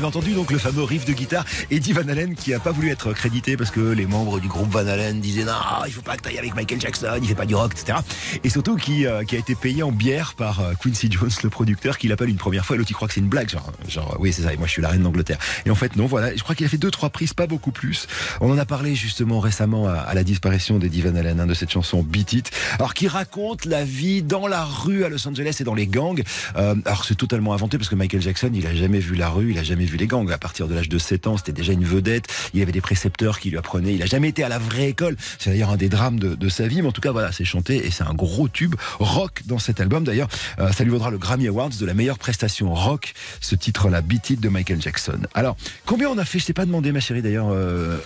[0.00, 2.88] L'avez entendu donc le fameux riff de guitare Eddie Van Halen qui a pas voulu
[2.88, 5.52] être crédité parce que les membres du groupe Van Halen disaient non,
[5.86, 7.98] il faut pas que tu ailles avec Michael Jackson, il fait pas du rock, etc.
[8.42, 11.50] Et surtout qui, euh, qui a été payé en bière par euh, Quincy Jones, le
[11.50, 14.16] producteur, qui l'appelle une première fois et l'autre il croit que c'est une blague, genre,
[14.18, 15.36] oui c'est ça, et moi je suis la reine d'Angleterre.
[15.66, 17.70] Et en fait non, voilà, je crois qu'il a fait deux trois prises, pas beaucoup
[17.70, 18.06] plus.
[18.40, 21.52] On en a parlé justement récemment à, à la disparition d'Eddie Van Halen, hein, de
[21.52, 25.58] cette chanson Beat It, alors qui raconte la vie dans la rue à Los Angeles
[25.60, 26.22] et dans les gangs.
[26.56, 29.50] Euh, alors c'est totalement inventé parce que Michael Jackson, il a jamais vu la rue,
[29.50, 30.30] il a jamais vu les gangs.
[30.30, 32.26] À partir de l'âge de 7 ans, c'était déjà une vedette.
[32.54, 33.94] Il avait des précepteurs qui lui apprenaient.
[33.94, 35.16] Il a jamais été à la vraie école.
[35.38, 36.82] C'est d'ailleurs un des drames de, sa vie.
[36.82, 39.80] Mais en tout cas, voilà, c'est chanté et c'est un gros tube rock dans cet
[39.80, 40.04] album.
[40.04, 40.28] D'ailleurs,
[40.58, 43.14] euh, ça lui vaudra le Grammy Awards de la meilleure prestation rock.
[43.40, 45.20] Ce titre-là, Beat It de Michael Jackson.
[45.34, 46.38] Alors, combien on a fait?
[46.38, 47.50] Je t'ai pas demandé, ma chérie, d'ailleurs.
[47.50, 47.98] euh,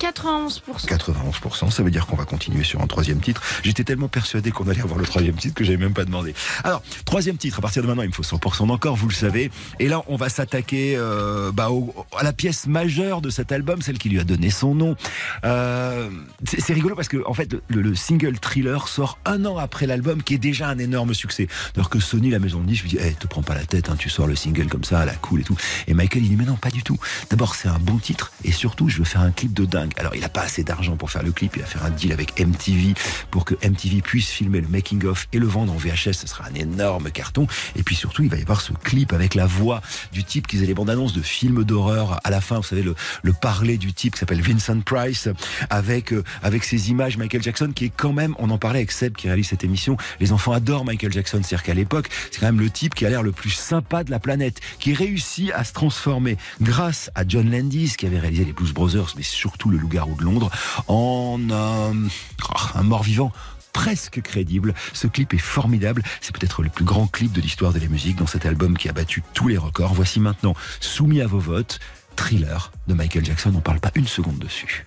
[0.00, 0.86] 91%.
[0.86, 3.42] 91%, ça veut dire qu'on va continuer sur un troisième titre.
[3.62, 6.34] J'étais tellement persuadé qu'on allait avoir le troisième titre que j'avais même pas demandé.
[6.62, 9.50] Alors, troisième titre, à partir de maintenant, il me faut 100% d'encore, vous le savez.
[9.78, 11.68] Et là, on va s'attaquer euh, bah,
[12.18, 14.96] à la pièce majeure de cet album, celle qui lui a donné son nom.
[15.44, 16.10] Euh,
[16.44, 20.22] c'est rigolo parce que, en fait, le, le single Thriller sort un an après l'album,
[20.22, 21.48] qui est déjà un énorme succès.
[21.76, 23.88] Alors que Sony, la maison de disques, lui dit, hey, te prends pas la tête,
[23.88, 25.56] hein, tu sors le single comme ça, à la cool et tout.
[25.86, 26.98] Et Michael, il dit, mais non, pas du tout.
[27.30, 29.92] D'abord, c'est un bon titre, et surtout, je veux faire un clip de dingue.
[29.96, 32.12] Alors, il a pas assez d'argent pour faire le clip, il va faire un deal
[32.12, 32.94] avec MTV
[33.30, 36.12] pour que MTV puisse filmer le making of et le vendre en VHS.
[36.12, 37.46] Ce sera un énorme carton.
[37.76, 39.80] Et puis surtout, il va y avoir ce clip avec la voix
[40.12, 42.20] du type qui faisait les bandes annonces de films d'horreur.
[42.24, 45.28] À la fin, vous savez, le, le parler du type qui s'appelle Vincent Price,
[45.70, 48.92] avec euh, avec ces images Michael Jackson qui est quand même, on en parlait avec
[48.92, 49.96] Seb qui réalise cette émission.
[50.20, 53.10] Les enfants adorent Michael Jackson, c'est-à-dire qu'à l'époque, c'est quand même le type qui a
[53.10, 57.50] l'air le plus sympa de la planète, qui réussit à se transformer grâce à John
[57.50, 60.50] Landis qui avait réalisé les Blues Brothers, mais surtout le Loup-garou de Londres,
[60.88, 61.92] en euh,
[62.74, 63.30] un mort-vivant
[63.74, 64.72] presque crédible.
[64.94, 66.02] Ce clip est formidable.
[66.22, 68.88] C'est peut-être le plus grand clip de l'histoire de la musique dans cet album qui
[68.88, 69.92] a battu tous les records.
[69.92, 71.78] Voici maintenant, soumis à vos votes,
[72.16, 73.52] Thriller de Michael Jackson.
[73.54, 74.86] On parle pas une seconde dessus.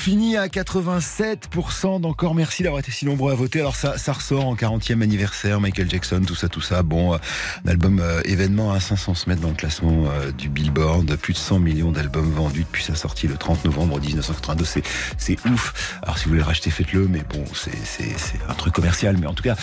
[0.00, 3.60] Finit à 87% d'encore merci d'avoir été si nombreux à voter.
[3.60, 6.82] Alors ça, ça ressort en 40e anniversaire, Michael Jackson, tout ça, tout ça.
[6.82, 7.18] Bon, euh,
[7.66, 11.16] un album euh, événement à 500 se mettre dans le classement euh, du Billboard.
[11.16, 14.64] Plus de 100 millions d'albums vendus depuis sa sortie le 30 novembre 1982.
[14.64, 14.82] C'est,
[15.18, 15.98] c'est ouf.
[16.02, 17.06] Alors si vous voulez le racheter, faites-le.
[17.06, 19.18] Mais bon, c'est, c'est, c'est un truc commercial.
[19.18, 19.56] Mais en tout cas,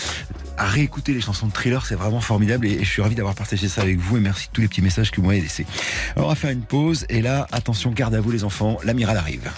[0.56, 3.34] à réécouter les chansons de thriller, c'est vraiment formidable et, et je suis ravi d'avoir
[3.34, 5.66] partagé ça avec vous et merci de tous les petits messages que vous m'avez laissés.
[6.14, 9.16] Alors, on va faire une pause et là, attention, garde à vous les enfants, l'amiral
[9.16, 9.50] arrive.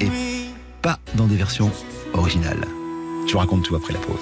[0.00, 0.52] Et me.
[0.80, 1.70] pas dans des versions
[2.14, 2.66] originales.
[3.26, 4.16] Je vous raconte tout après la pause.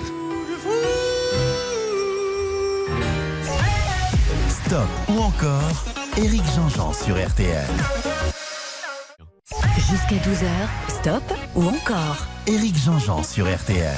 [4.49, 5.85] Stop ou encore
[6.17, 7.67] Eric Jean-Jean sur RTL.
[9.77, 10.49] Jusqu'à 12h,
[10.89, 11.23] stop
[11.55, 13.95] ou encore Eric Jean-Jean sur RTL.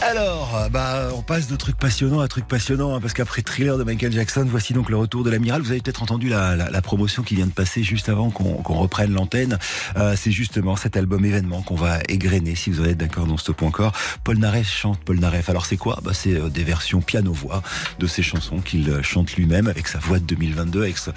[0.00, 3.76] Alors, euh, bah, on passe de trucs passionnants à trucs passionnants, hein, parce qu'après Thriller
[3.76, 5.60] de Michael Jackson, voici donc le retour de l'amiral.
[5.60, 8.74] Vous avez peut-être entendu la, la- la promotion qui vient de passer juste avant qu'on
[8.74, 9.58] reprenne l'antenne.
[9.96, 13.36] Euh, c'est justement cet album événement qu'on va égrener, si vous en êtes d'accord dans
[13.36, 13.92] ce point encore.
[14.22, 15.50] Paul Naref chante Paul Naref.
[15.50, 15.98] Alors c'est quoi?
[16.02, 17.62] Bah, C'est euh, des versions piano-voix
[17.98, 21.12] de ses chansons qu'il euh, chante lui-même avec sa voix de 2022, avec son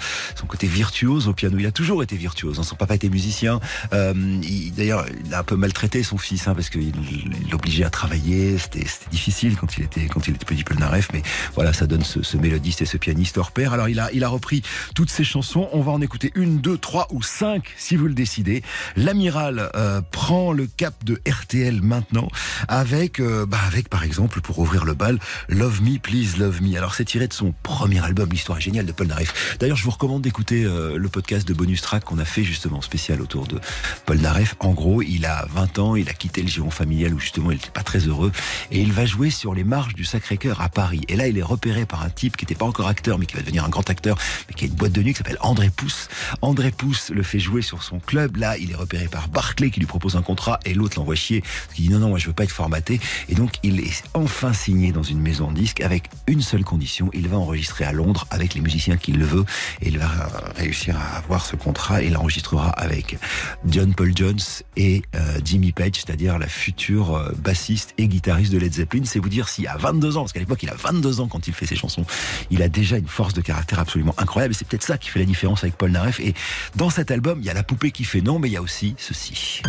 [0.48, 1.56] côté virtuose au piano.
[1.58, 2.58] Il a toujours été virtuose.
[2.58, 2.64] hein.
[2.64, 3.60] Son papa était musicien.
[3.92, 4.12] Euh,
[4.42, 7.90] il- D'ailleurs, il a un peu maltraité son fils, hein, parce qu'il il l'obligeait à
[7.90, 8.56] travailler.
[8.80, 11.22] C'était difficile quand il était quand il était petit Paul Naref, mais
[11.54, 13.72] voilà, ça donne ce, ce mélodiste et ce pianiste hors pair.
[13.72, 14.62] Alors il a il a repris
[14.94, 15.68] toutes ces chansons.
[15.72, 18.62] On va en écouter une, deux, trois ou cinq si vous le décidez.
[18.96, 22.28] L'amiral euh, prend le cap de RTL maintenant
[22.68, 25.18] avec euh, bah, avec par exemple pour ouvrir le bal
[25.48, 26.76] Love Me Please Love Me.
[26.76, 29.56] Alors c'est tiré de son premier album, l'histoire est géniale de Paul Naref.
[29.58, 32.80] D'ailleurs, je vous recommande d'écouter euh, le podcast de bonus track qu'on a fait justement
[32.80, 33.60] spécial autour de
[34.06, 34.54] Paul Naref.
[34.60, 37.56] En gros, il a 20 ans, il a quitté le giron familial où justement il
[37.56, 38.32] n'était pas très heureux
[38.70, 41.02] et il va jouer sur les marches du Sacré-Cœur à Paris.
[41.08, 43.34] Et là, il est repéré par un type qui n'était pas encore acteur mais qui
[43.34, 44.16] va devenir un grand acteur,
[44.48, 46.08] mais qui a une boîte de nuit qui s'appelle André Pousse.
[46.40, 48.36] André Pousse le fait jouer sur son club.
[48.36, 51.42] Là, il est repéré par Barclay qui lui propose un contrat et l'autre l'envoie chier.
[51.74, 53.00] Qui dit non, non, moi je veux pas être formaté.
[53.28, 57.10] Et donc, il est enfin signé dans une maison de disques avec une seule condition.
[57.12, 59.44] Il va enregistrer à Londres avec les musiciens qu'il le veut
[59.80, 60.10] et il va
[60.56, 63.18] réussir à avoir ce contrat et il enregistrera avec
[63.66, 64.40] John Paul Jones
[64.76, 69.02] et euh, Jimmy Page, c'est-à-dire la future euh, bassiste et guitariste de Led Zeppelin.
[69.04, 71.46] C'est vous dire s'il a 22 ans, parce qu'à l'époque il a 22 ans quand
[71.46, 72.04] il fait ses chansons,
[72.50, 75.18] il a déjà une force de caractère absolument incroyable et c'est peut-être ça qui fait
[75.18, 76.20] la différence avec Paul Naref.
[76.20, 76.34] Et
[76.76, 78.62] dans cet album, il y a la poupée qui fait non, mais il y a
[78.62, 79.62] aussi ceci.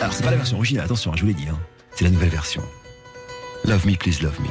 [0.00, 1.58] Alors c'est pas la version originale, attention, hein, je vous l'ai dit, hein.
[1.94, 2.62] c'est la nouvelle version.
[3.64, 4.48] Love me, please love me.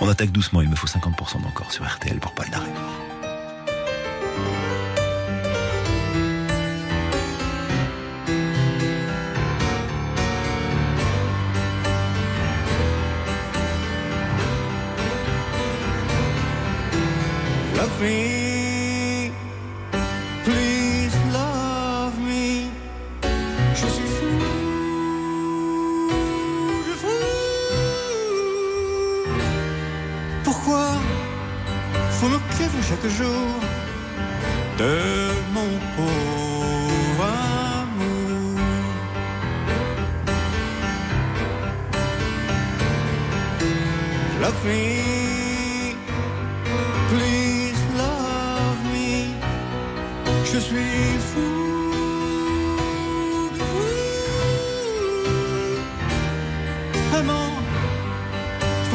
[0.00, 3.11] On attaque doucement, il me faut 50% d'encore sur RTL pour Paul Naref.
[18.02, 19.30] Me,
[22.18, 22.68] me.
[30.44, 30.86] Pourquoi
[32.10, 33.48] faut m'occuper chaque jour
[34.78, 34.94] de
[35.54, 37.24] mon pauvre
[37.82, 38.58] amour?
[44.40, 45.21] Love me,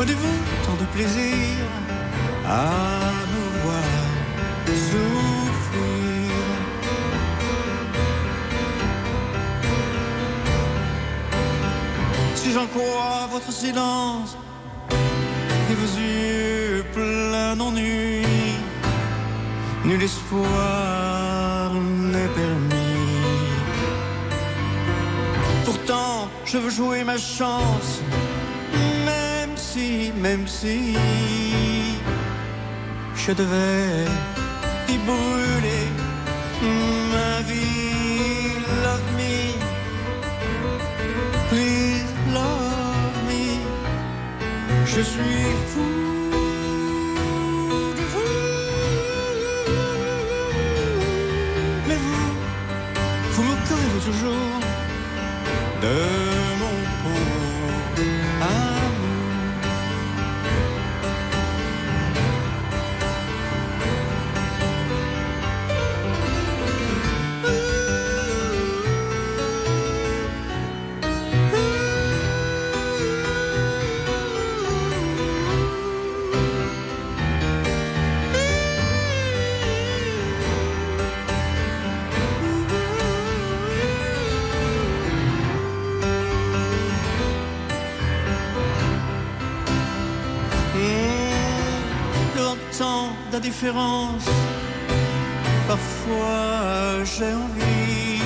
[0.08, 1.58] de vous, tant de plaisir
[2.48, 4.08] à nous voir
[4.90, 6.32] souffrir.
[12.36, 14.38] Si j'en crois votre silence
[15.70, 18.24] et vos yeux pleins d'ennui,
[19.84, 21.74] nul espoir
[22.14, 23.08] n'est permis.
[25.66, 28.02] Pourtant, je veux jouer ma chance
[30.22, 30.96] même si
[33.16, 34.06] je devais
[34.90, 35.88] y brûler
[37.14, 37.68] ma vie.
[38.84, 39.36] Love me,
[41.50, 43.46] please love me.
[44.86, 45.90] Je suis fou.
[47.98, 48.38] de vous.
[51.88, 52.30] Mais vous,
[53.34, 53.56] vous me
[54.06, 54.60] toujours
[55.82, 56.27] de
[95.68, 98.22] Parfois j'ai envie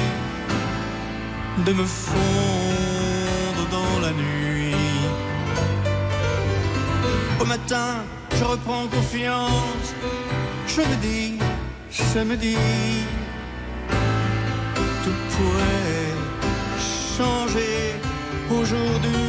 [1.65, 4.75] de me fondre dans la nuit.
[7.39, 8.03] Au matin,
[8.37, 9.93] je reprends confiance,
[10.67, 11.37] je me dis,
[11.91, 12.57] je me dis,
[15.03, 16.13] tout pourrait
[17.17, 17.95] changer
[18.49, 19.20] aujourd'hui.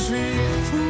[0.00, 0.38] Je suis
[0.70, 0.89] fou.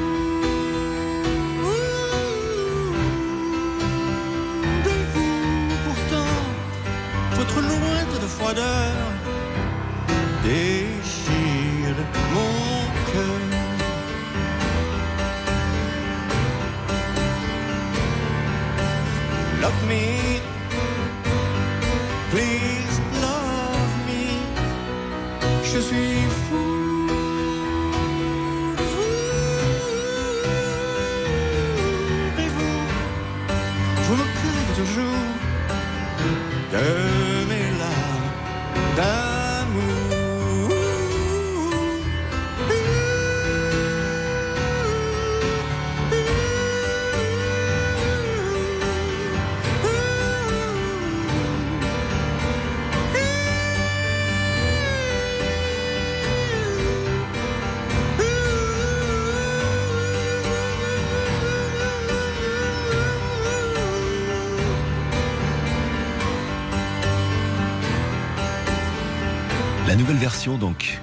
[70.20, 71.00] Version donc.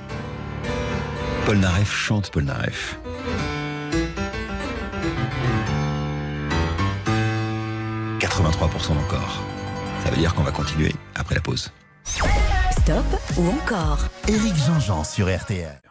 [1.47, 2.99] Paul Naref chante Paul Naref.
[8.20, 9.41] «83% encore.
[10.03, 11.72] Ça veut dire qu'on va continuer après la pause.
[12.05, 13.05] Stop
[13.38, 14.01] ou encore?
[14.28, 15.86] Éric Jean-Jean sur RTL.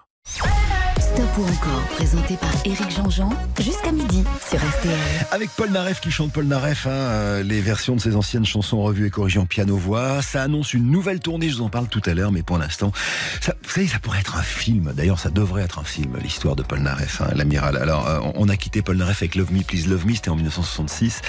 [1.39, 3.31] Ou encore, présenté par Éric Jean-Jean,
[3.61, 5.27] jusqu'à midi sur RTL.
[5.33, 8.83] Avec Paul Naref qui chante Paul Naref, hein, euh, les versions de ses anciennes chansons
[8.83, 10.23] revues et corrigées en piano-voix.
[10.23, 12.91] Ça annonce une nouvelle tournée, je vous en parle tout à l'heure, mais pour l'instant,
[13.41, 14.93] ça, vous savez, ça pourrait être un film.
[14.97, 17.77] D'ailleurs, ça devrait être un film, l'histoire de Paul Naref, hein, l'amiral.
[17.77, 20.37] Alors, euh, on a quitté Paul Naref avec Love Me, Please Love Me, c'était en
[20.37, 21.21] 1966.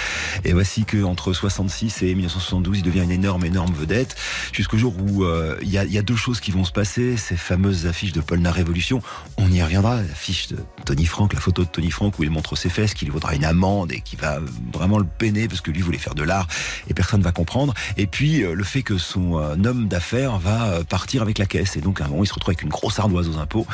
[0.46, 4.16] Et voici que entre 66 et 1972, il devient une énorme, énorme vedette,
[4.54, 7.18] jusqu'au jour où euh, il y, y a deux choses qui vont se passer.
[7.18, 9.04] Ces fameuses affiches de Paul Naref Révolution,
[9.38, 9.97] on y reviendra.
[10.02, 13.12] L'affiche de Tony la photo de Tony Frank où il montre ses fesses, qui lui
[13.12, 14.40] vaudra une amende et qui va
[14.74, 16.48] vraiment le peiner parce que lui voulait faire de l'art
[16.90, 17.74] et personne va comprendre.
[17.98, 21.46] Et puis euh, le fait que son euh, homme d'affaires va euh, partir avec la
[21.46, 23.68] caisse et donc à un moment il se retrouve avec une grosse ardoise aux impôts.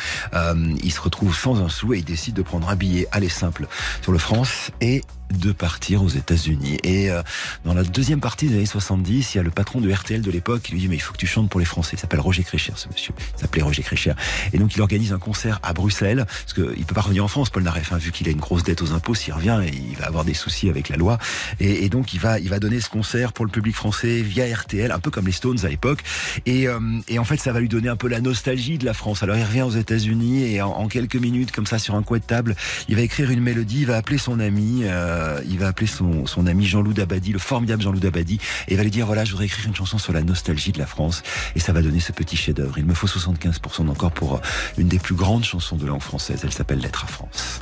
[0.84, 3.68] Il se retrouve sans un sou et il décide de prendre un billet aller simple
[4.02, 5.02] sur le France et
[5.38, 6.80] de partir aux États-Unis.
[6.84, 7.22] Et euh,
[7.66, 10.32] dans la deuxième partie des années 70, il y a le patron de RTL de
[10.32, 11.92] l'époque qui lui dit mais il faut que tu chantes pour les Français.
[11.94, 13.14] Il s'appelle Roger Crécher, ce monsieur.
[13.38, 14.14] Il s'appelait Roger Crécher.
[14.54, 17.50] Et donc il organise un concert à Bruxelles parce qu'il peut pas revenir en France,
[17.50, 19.16] Paul Naref, hein, vu qu'il a une grosse dette aux impôts.
[19.16, 21.18] S'il revient, il va avoir des soucis avec la loi.
[21.60, 24.92] Et, donc il va, il va donner ce concert pour le public français via RTL,
[24.92, 26.00] un peu comme les Stones à l'époque.
[26.46, 28.94] Et, euh, et en fait, ça va lui donner un peu la nostalgie de la
[28.94, 29.24] France.
[29.24, 32.20] Alors il revient aux États-Unis et en, en quelques minutes, comme ça, sur un coin
[32.20, 32.56] de table,
[32.88, 33.82] il va écrire une mélodie.
[33.82, 37.40] Il va appeler son ami, euh, il va appeler son, son ami Jean-Loup Dabadi, le
[37.40, 40.14] formidable Jean-Loup Dabadi, et il va lui dire voilà, je voudrais écrire une chanson sur
[40.14, 41.24] la nostalgie de la France.
[41.56, 42.78] Et ça va donner ce petit chef-d'œuvre.
[42.78, 44.40] Il me faut 75% encore pour euh,
[44.78, 46.42] une des plus grandes chansons de langue française.
[46.44, 47.60] Elle s'appelle Lettre à France.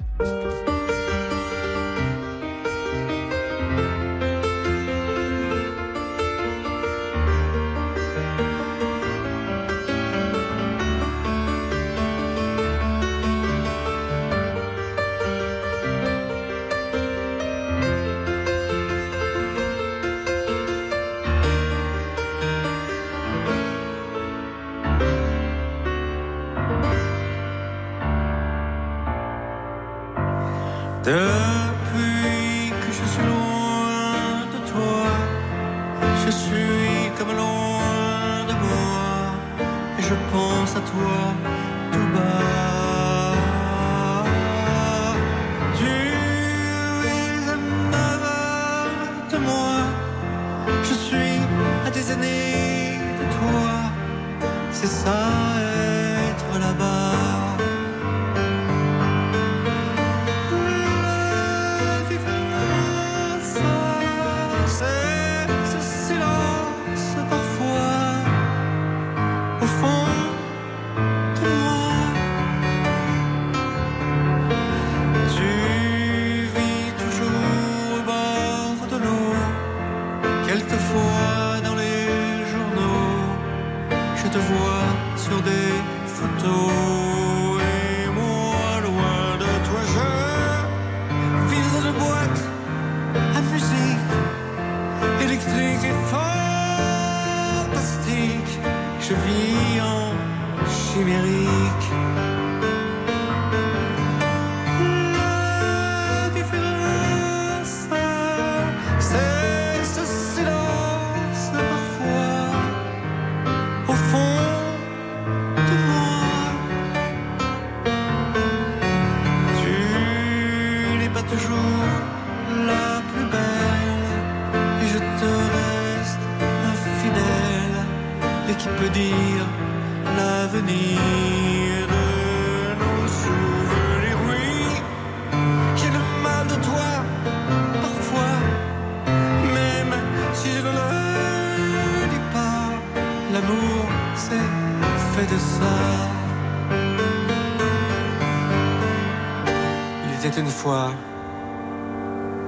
[150.71, 150.93] Fois,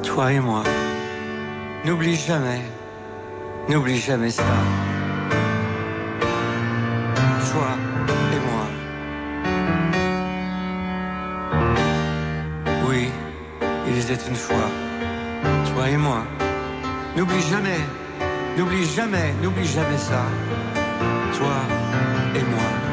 [0.01, 0.63] toi et moi.
[1.83, 2.61] N'oublie jamais,
[3.67, 4.53] n'oublie jamais ça.
[7.51, 7.69] Toi
[8.35, 8.65] et moi.
[12.87, 13.09] Oui,
[13.89, 14.69] il était une fois,
[15.73, 16.23] toi et moi.
[17.17, 17.81] N'oublie jamais,
[18.57, 20.23] n'oublie jamais, n'oublie jamais ça.
[21.37, 21.57] Toi
[22.35, 22.92] et moi.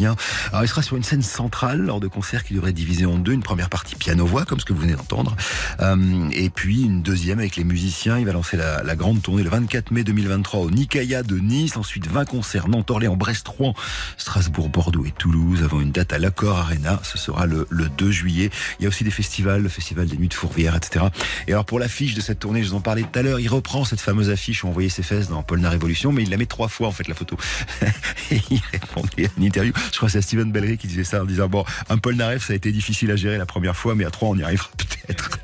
[0.00, 0.16] Revient.
[0.50, 3.18] Alors il sera sur une scène centrale lors de concerts qui devraient être divisés en
[3.18, 3.32] deux.
[3.32, 5.36] Une première partie piano-voix, comme ce que vous venez d'entendre.
[5.80, 8.18] Euh, et puis une deuxième avec les musiciens.
[8.18, 11.76] Il va lancer la, la grande tournée le 24 mai 2023 au Nicaïa de Nice.
[11.76, 13.74] Ensuite 20 concerts Nantes, Orléans, Brest, Rouen,
[14.16, 15.62] Strasbourg, Bordeaux et Toulouse.
[15.62, 17.00] Avant une date à l'Accord Arena.
[17.04, 18.50] Ce sera le, le 2 juillet.
[18.78, 21.06] Il y a aussi des festivals, le festival des Nuits de Fourvière, etc.
[21.46, 23.48] Et alors pour l'affiche de cette tournée, je vous en parlais tout à l'heure, il
[23.48, 26.30] reprend cette fameuse affiche où on voyait ses fesses dans Paul la Révolution, mais il
[26.30, 27.36] la met trois fois en fait la photo.
[28.30, 29.72] et il répondait à une interview.
[29.92, 32.46] Je crois que c'est Steven Bellery qui disait ça en disant bon, un Paul Naref,
[32.46, 34.70] ça a été difficile à gérer la première fois, mais à trois on y arrivera
[34.76, 35.38] peut-être.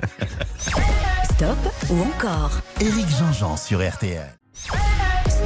[1.25, 1.59] Stop
[1.91, 4.27] ou encore Éric Jean-Jean sur RTL.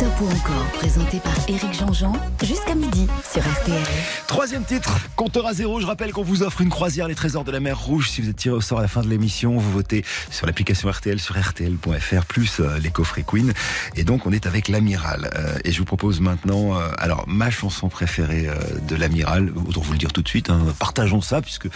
[0.01, 3.85] Stop ou encore, présenté par Éric Jean-Jean, jusqu'à midi sur RTL.
[4.27, 5.79] Troisième titre, compteur à zéro.
[5.79, 8.09] Je rappelle qu'on vous offre une croisière les trésors de la mer Rouge.
[8.09, 10.91] Si vous êtes tiré au sort à la fin de l'émission, vous votez sur l'application
[10.91, 13.53] RTL sur RTL.fr plus euh, les coffrets Queen.
[13.95, 15.31] Et donc on est avec l'amiral.
[15.37, 18.49] Euh, et je vous propose maintenant, euh, alors ma chanson préférée
[18.89, 19.53] de l'amiral.
[19.69, 20.49] Autant vous le dire tout de suite.
[20.49, 21.69] hein, partageons ça puisque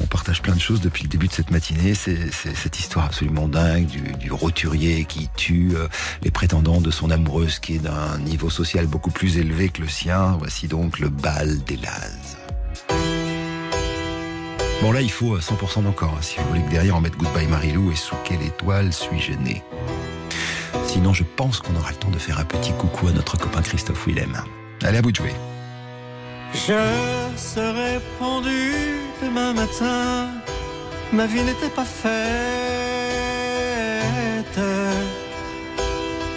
[0.00, 1.94] on partage plein de choses depuis le début de cette matinée.
[1.94, 3.86] C'est cette histoire absolument dingue
[4.18, 5.88] du, roturier qui tue euh,
[6.22, 9.88] les prétendants de son amoureuse qui est d'un niveau social beaucoup plus élevé que le
[9.88, 10.36] sien.
[10.38, 12.38] Voici donc le bal des Lazes.
[14.82, 17.16] Bon là il faut euh, 100% d'encore hein, si vous voulez que derrière on mette
[17.16, 19.62] Goodbye Marilou et sous quelle étoile suis-je né.
[20.86, 23.60] Sinon je pense qu'on aura le temps de faire un petit coucou à notre copain
[23.60, 24.42] Christophe Willem.
[24.82, 25.34] Allez à vous de jouer.
[26.52, 26.82] Je
[27.36, 28.72] serai pendu
[29.22, 30.28] demain matin.
[31.12, 32.10] Ma vie n'était pas faite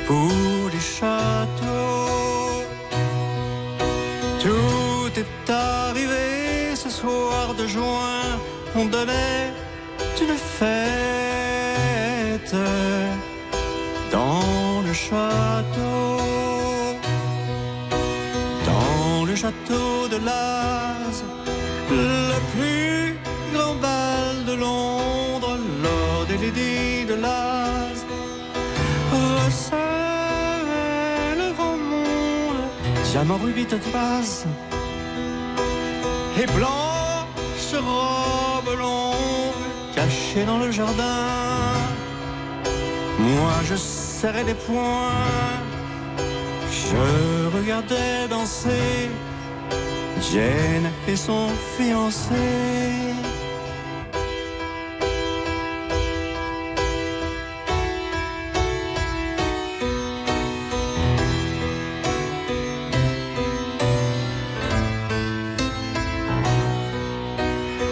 [0.08, 2.64] pour les châteaux.
[4.40, 8.40] Tout est arrivé ce soir de juin.
[8.76, 9.52] On donnait
[10.22, 12.56] une fête
[14.12, 15.83] dans le château.
[20.20, 20.20] De
[21.90, 23.18] le plus
[23.54, 28.06] grand bal de Londres, Lord et Lady de Laz
[29.12, 29.76] recevait
[31.36, 32.62] le grand monde,
[33.12, 34.46] diamant, rubis, topaz
[36.40, 41.74] et blanche robe longue cachée dans le jardin.
[43.18, 45.10] Moi je serrais les poings,
[46.72, 49.10] je regardais danser
[50.32, 51.48] Jane et son
[51.78, 52.34] fiancé.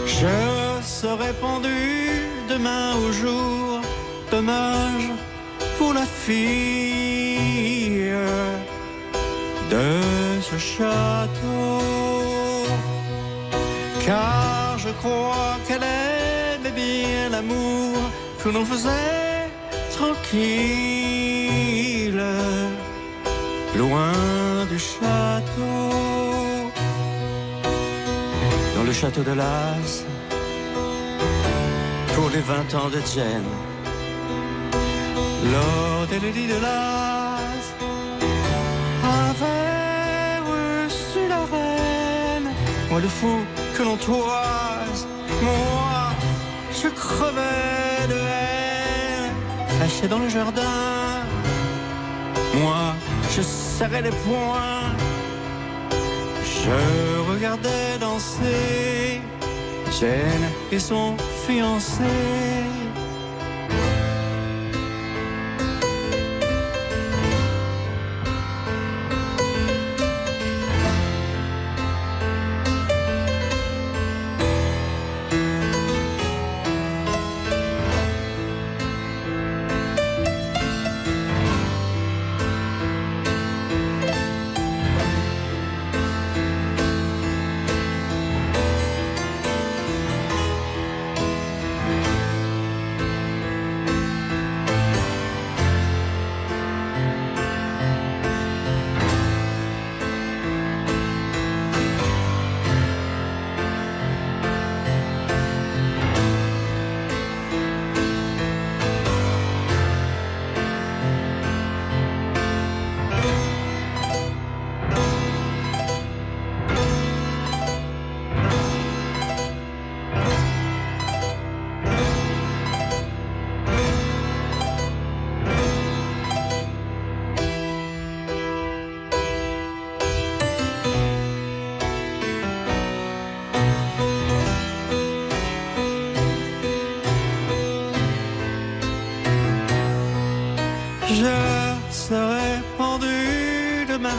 [0.06, 3.82] Je serai pendu demain au jour.
[4.32, 5.10] Dommage
[5.78, 6.42] pour la fille
[9.70, 11.21] de ce château.
[15.02, 17.98] Crois qu'elle aimait bien l'amour
[18.44, 19.50] que l'on faisait
[19.98, 21.42] tranquille,
[23.76, 24.14] loin
[24.70, 25.92] du château.
[28.76, 30.06] Dans le château de Laz,
[32.14, 33.52] pour les 20 ans de Jane.
[35.56, 37.64] Lord et Lady de Laz
[39.04, 42.50] avaient reçu la reine.
[42.92, 43.40] Moi le fou
[43.76, 44.61] que l'on toise,
[45.42, 46.12] moi
[46.72, 49.34] je crevais de haine,
[49.80, 51.24] caché dans le jardin.
[52.62, 52.96] Moi
[53.36, 54.94] je serrais les poings,
[56.44, 59.22] je regardais danser
[60.00, 61.16] Jane et son
[61.46, 62.81] fiancé.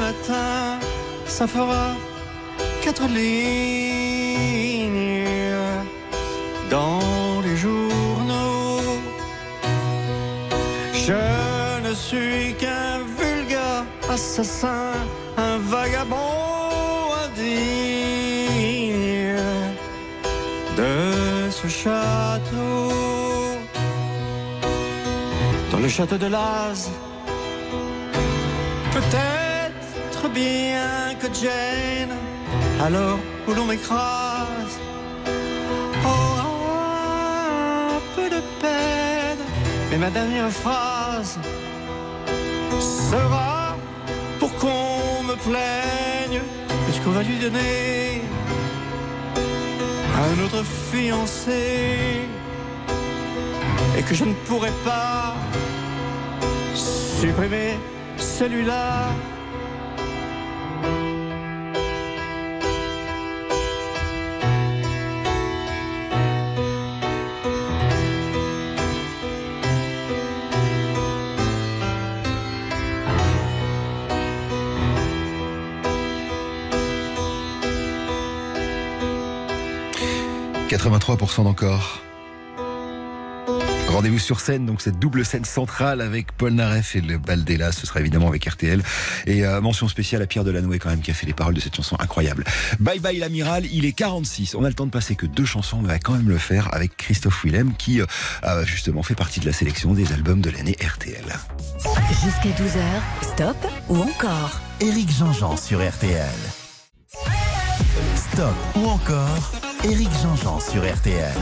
[0.07, 0.79] Matin,
[1.27, 1.87] ça fera
[2.85, 4.43] quatre lignes
[6.75, 8.99] dans les journaux.
[11.07, 11.23] Je
[11.87, 13.85] ne suis qu'un vulgaire
[14.17, 14.93] assassin,
[15.49, 16.37] un vagabond
[17.25, 18.23] indigne
[20.81, 20.95] de
[21.59, 22.91] ce château.
[25.71, 26.81] Dans le château de Laz,
[30.33, 32.17] bien que Jane,
[32.83, 34.79] alors où l'on m'écrase,
[36.05, 36.49] aura
[37.97, 39.43] un peu de peine.
[39.91, 41.39] Mais ma dernière phrase
[42.81, 43.77] sera
[44.39, 46.41] pour qu'on me plaigne,
[46.87, 48.23] puisqu'on va lui donner
[50.25, 52.21] un autre fiancé
[53.99, 55.35] et que je ne pourrai pas
[56.75, 57.79] supprimer
[58.17, 59.11] celui-là.
[80.83, 82.01] 83% d'encore.
[83.87, 87.87] Rendez-vous sur scène, donc cette double scène centrale avec Paul Naref et le Baldella, ce
[87.87, 88.83] sera évidemment avec RTL.
[89.27, 91.61] Et euh, mention spéciale à Pierre Delanoë quand même qui a fait les paroles de
[91.61, 92.43] cette chanson incroyable.
[92.81, 94.57] Bye bye l'amiral, il est 46.
[94.57, 96.75] On a le temps de passer que deux chansons, on va quand même le faire
[96.75, 98.07] avec Christophe Willem qui euh,
[98.43, 101.27] a justement fait partie de la sélection des albums de l'année RTL.
[102.25, 103.57] Jusqu'à 12h, stop
[103.89, 106.27] ou encore Éric Jean-Jean sur RTL.
[108.17, 111.35] Stop ou encore Éric Jean-Jean sur RTL.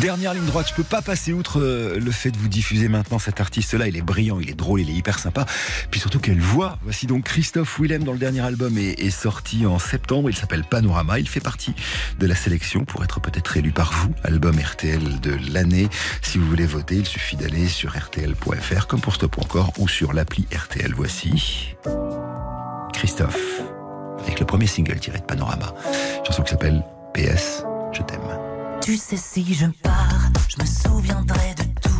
[0.00, 3.18] Dernière ligne droite, je peux pas passer outre euh, le fait de vous diffuser maintenant
[3.18, 3.88] cet artiste-là.
[3.88, 5.46] Il est brillant, il est drôle, il est hyper sympa.
[5.90, 6.78] Puis surtout quelle voix.
[6.84, 10.30] Voici donc Christophe Willem dans le dernier album est, est sorti en septembre.
[10.30, 11.18] Il s'appelle Panorama.
[11.18, 11.74] Il fait partie
[12.20, 14.14] de la sélection pour être peut-être élu par vous.
[14.22, 15.88] Album RTL de l'année.
[16.22, 20.12] Si vous voulez voter, il suffit d'aller sur rtl.fr comme pour Stop encore ou sur
[20.12, 20.92] l'appli RTL.
[20.94, 21.74] Voici
[22.92, 23.60] Christophe
[24.22, 25.74] avec le premier single tiré de Panorama.
[26.24, 26.84] Chanson qui s'appelle
[27.16, 28.20] PS, je t'aime.
[28.82, 31.95] Tu sais si je pars, je me souviendrai de tout.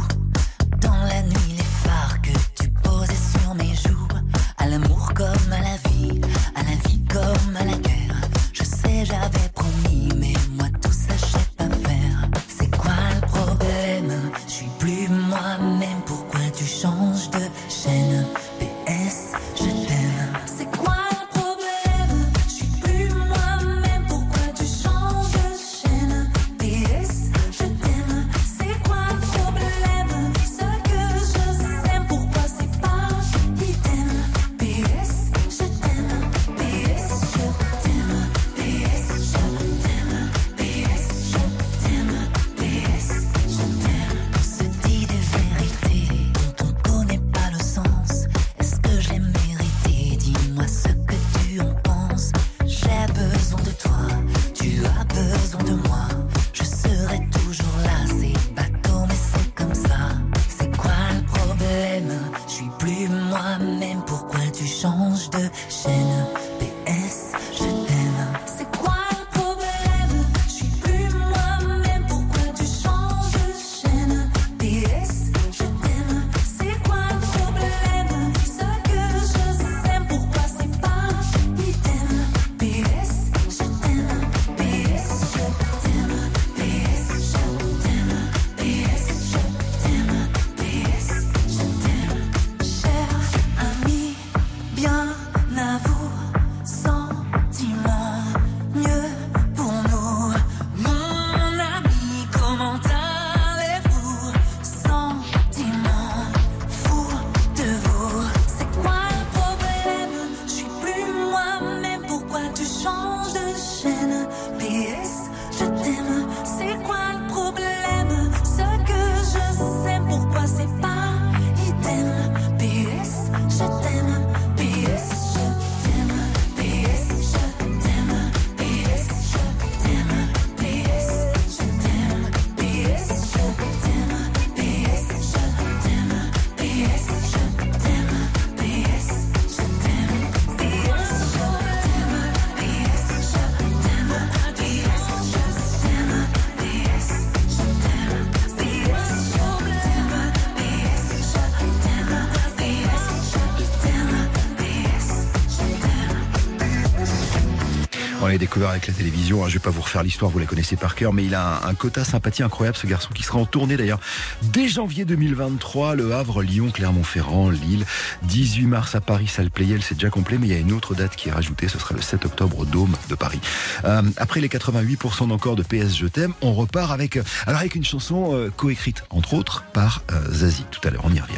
[158.26, 160.46] On l'a découvert avec la télévision, hein, je vais pas vous refaire l'histoire, vous la
[160.46, 163.38] connaissez par cœur, mais il a un, un quota sympathie incroyable ce garçon qui sera
[163.38, 164.00] en tournée d'ailleurs
[164.42, 167.86] dès janvier 2023, Le Havre, Lyon, Clermont-Ferrand, Lille,
[168.24, 170.96] 18 mars à Paris, salle Playel, c'est déjà complet, mais il y a une autre
[170.96, 173.38] date qui est rajoutée, ce sera le 7 octobre au Dôme de Paris.
[173.84, 177.76] Euh, après les 88% d'encore de PS Je t'aime, on repart avec, euh, alors avec
[177.76, 180.66] une chanson euh, coécrite entre autres par euh, Zazie.
[180.72, 181.34] Tout à l'heure, on y revient.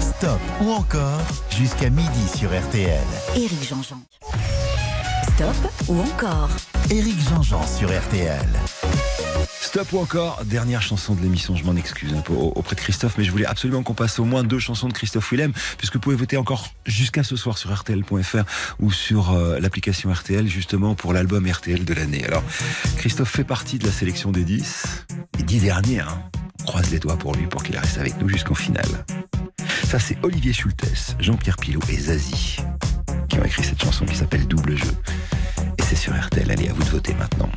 [0.00, 1.22] Stop ou encore
[1.56, 3.00] jusqu'à midi sur RTL.
[3.36, 4.02] Éric Jean-Jean.
[5.22, 5.56] Stop
[5.88, 6.50] ou encore
[6.90, 8.46] Éric Jean-Jean sur RTL.
[9.60, 13.16] Stop ou encore, dernière chanson de l'émission, je m'en excuse un peu auprès de Christophe,
[13.18, 16.00] mais je voulais absolument qu'on passe au moins deux chansons de Christophe Willem, puisque vous
[16.00, 18.44] pouvez voter encore jusqu'à ce soir sur RTL.fr
[18.80, 22.24] ou sur euh, l'application RTL, justement pour l'album RTL de l'année.
[22.24, 22.42] Alors,
[22.96, 25.06] Christophe fait partie de la sélection des 10,
[25.38, 26.22] les 10 derniers, hein.
[26.66, 29.04] Croise les doigts pour lui, pour qu'il reste avec nous jusqu'en finale.
[29.84, 32.58] Ça, c'est Olivier Schultes, Jean-Pierre Pilot et Zazie
[33.30, 34.92] qui ont écrit cette chanson qui s'appelle Double Jeu.
[35.78, 37.48] Et c'est sur RTL, allez, à vous de voter maintenant.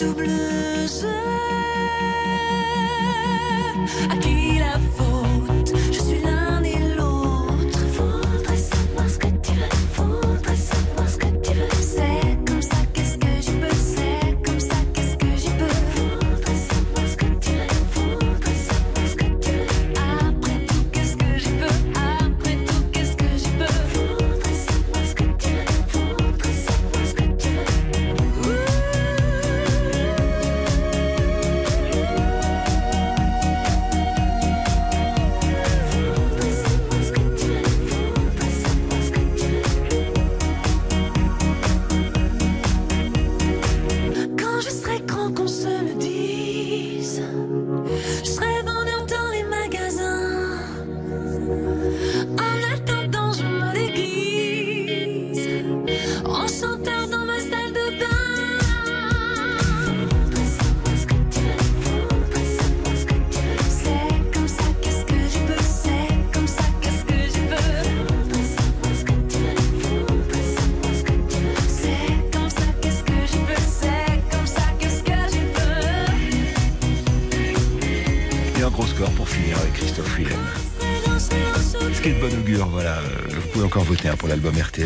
[0.00, 1.04] double Z.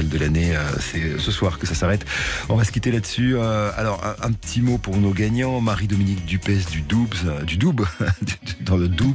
[0.02, 0.56] De l'année.
[0.56, 2.04] euh, C'est ce soir que ça s'arrête.
[2.48, 3.36] On va se quitter là-dessus.
[3.36, 5.60] Euh, Alors, un, petit mot pour nos gagnants.
[5.60, 7.82] Marie-Dominique Dupès du Doubs, euh, du Doub,
[8.62, 9.14] dans le Doubs.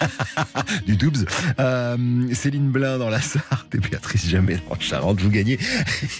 [0.86, 1.24] du Doubs.
[1.60, 1.96] Euh,
[2.32, 5.20] Céline Blin dans la Sarthe et Béatrice Jamais dans Charente.
[5.20, 5.58] Vous gagnez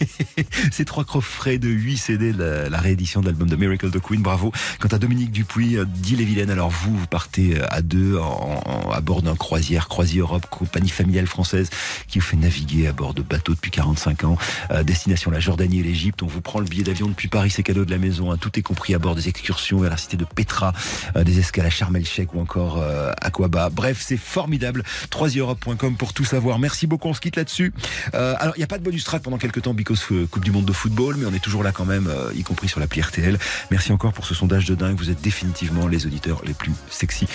[0.71, 4.23] ces trois coffrets de 8 CD de la, réédition de l'album de Miracle the Queen.
[4.23, 4.53] Bravo.
[4.79, 8.63] Quant à Dominique Dupuis euh, d'Ille-et-Vilaine, alors vous, partez euh, à deux en-
[8.95, 11.71] à bord d'un croisière, Croisier Europe, compagnie familiale française
[12.09, 14.39] qui vous fait naviguer à bord de bateaux depuis 45 ans.
[14.71, 16.23] Euh, destination la Jordanie et l'Égypte.
[16.23, 18.31] On vous prend le billet d'avion depuis Paris, c'est cadeau de la maison.
[18.33, 18.37] hein.
[18.39, 20.73] Tout est compris à bord des excursions vers la cité de Petra,
[21.17, 23.71] euh, des escales à Sharm el-Sheikh ou encore euh, Aquaba.
[23.71, 24.83] Bref, c'est formidable.
[25.11, 26.59] 3europe.com pour tout savoir.
[26.59, 27.09] Merci beaucoup.
[27.09, 27.73] On se quitte là-dessus.
[28.15, 30.51] Euh, alors, il n'y a pas de bonus track pendant quelques temps, because Coupe du
[30.51, 33.39] Monde de football, mais on est toujours là quand même, y compris sur l'appli RTL.
[33.71, 34.97] Merci encore pour ce sondage de dingue.
[34.97, 37.27] Vous êtes définitivement les auditeurs les plus sexy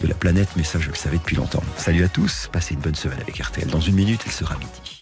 [0.00, 1.62] de la planète, mais ça, je le savais depuis longtemps.
[1.76, 2.50] Salut à tous.
[2.52, 3.68] Passez une bonne semaine avec RTL.
[3.68, 4.99] Dans une minute, il sera midi.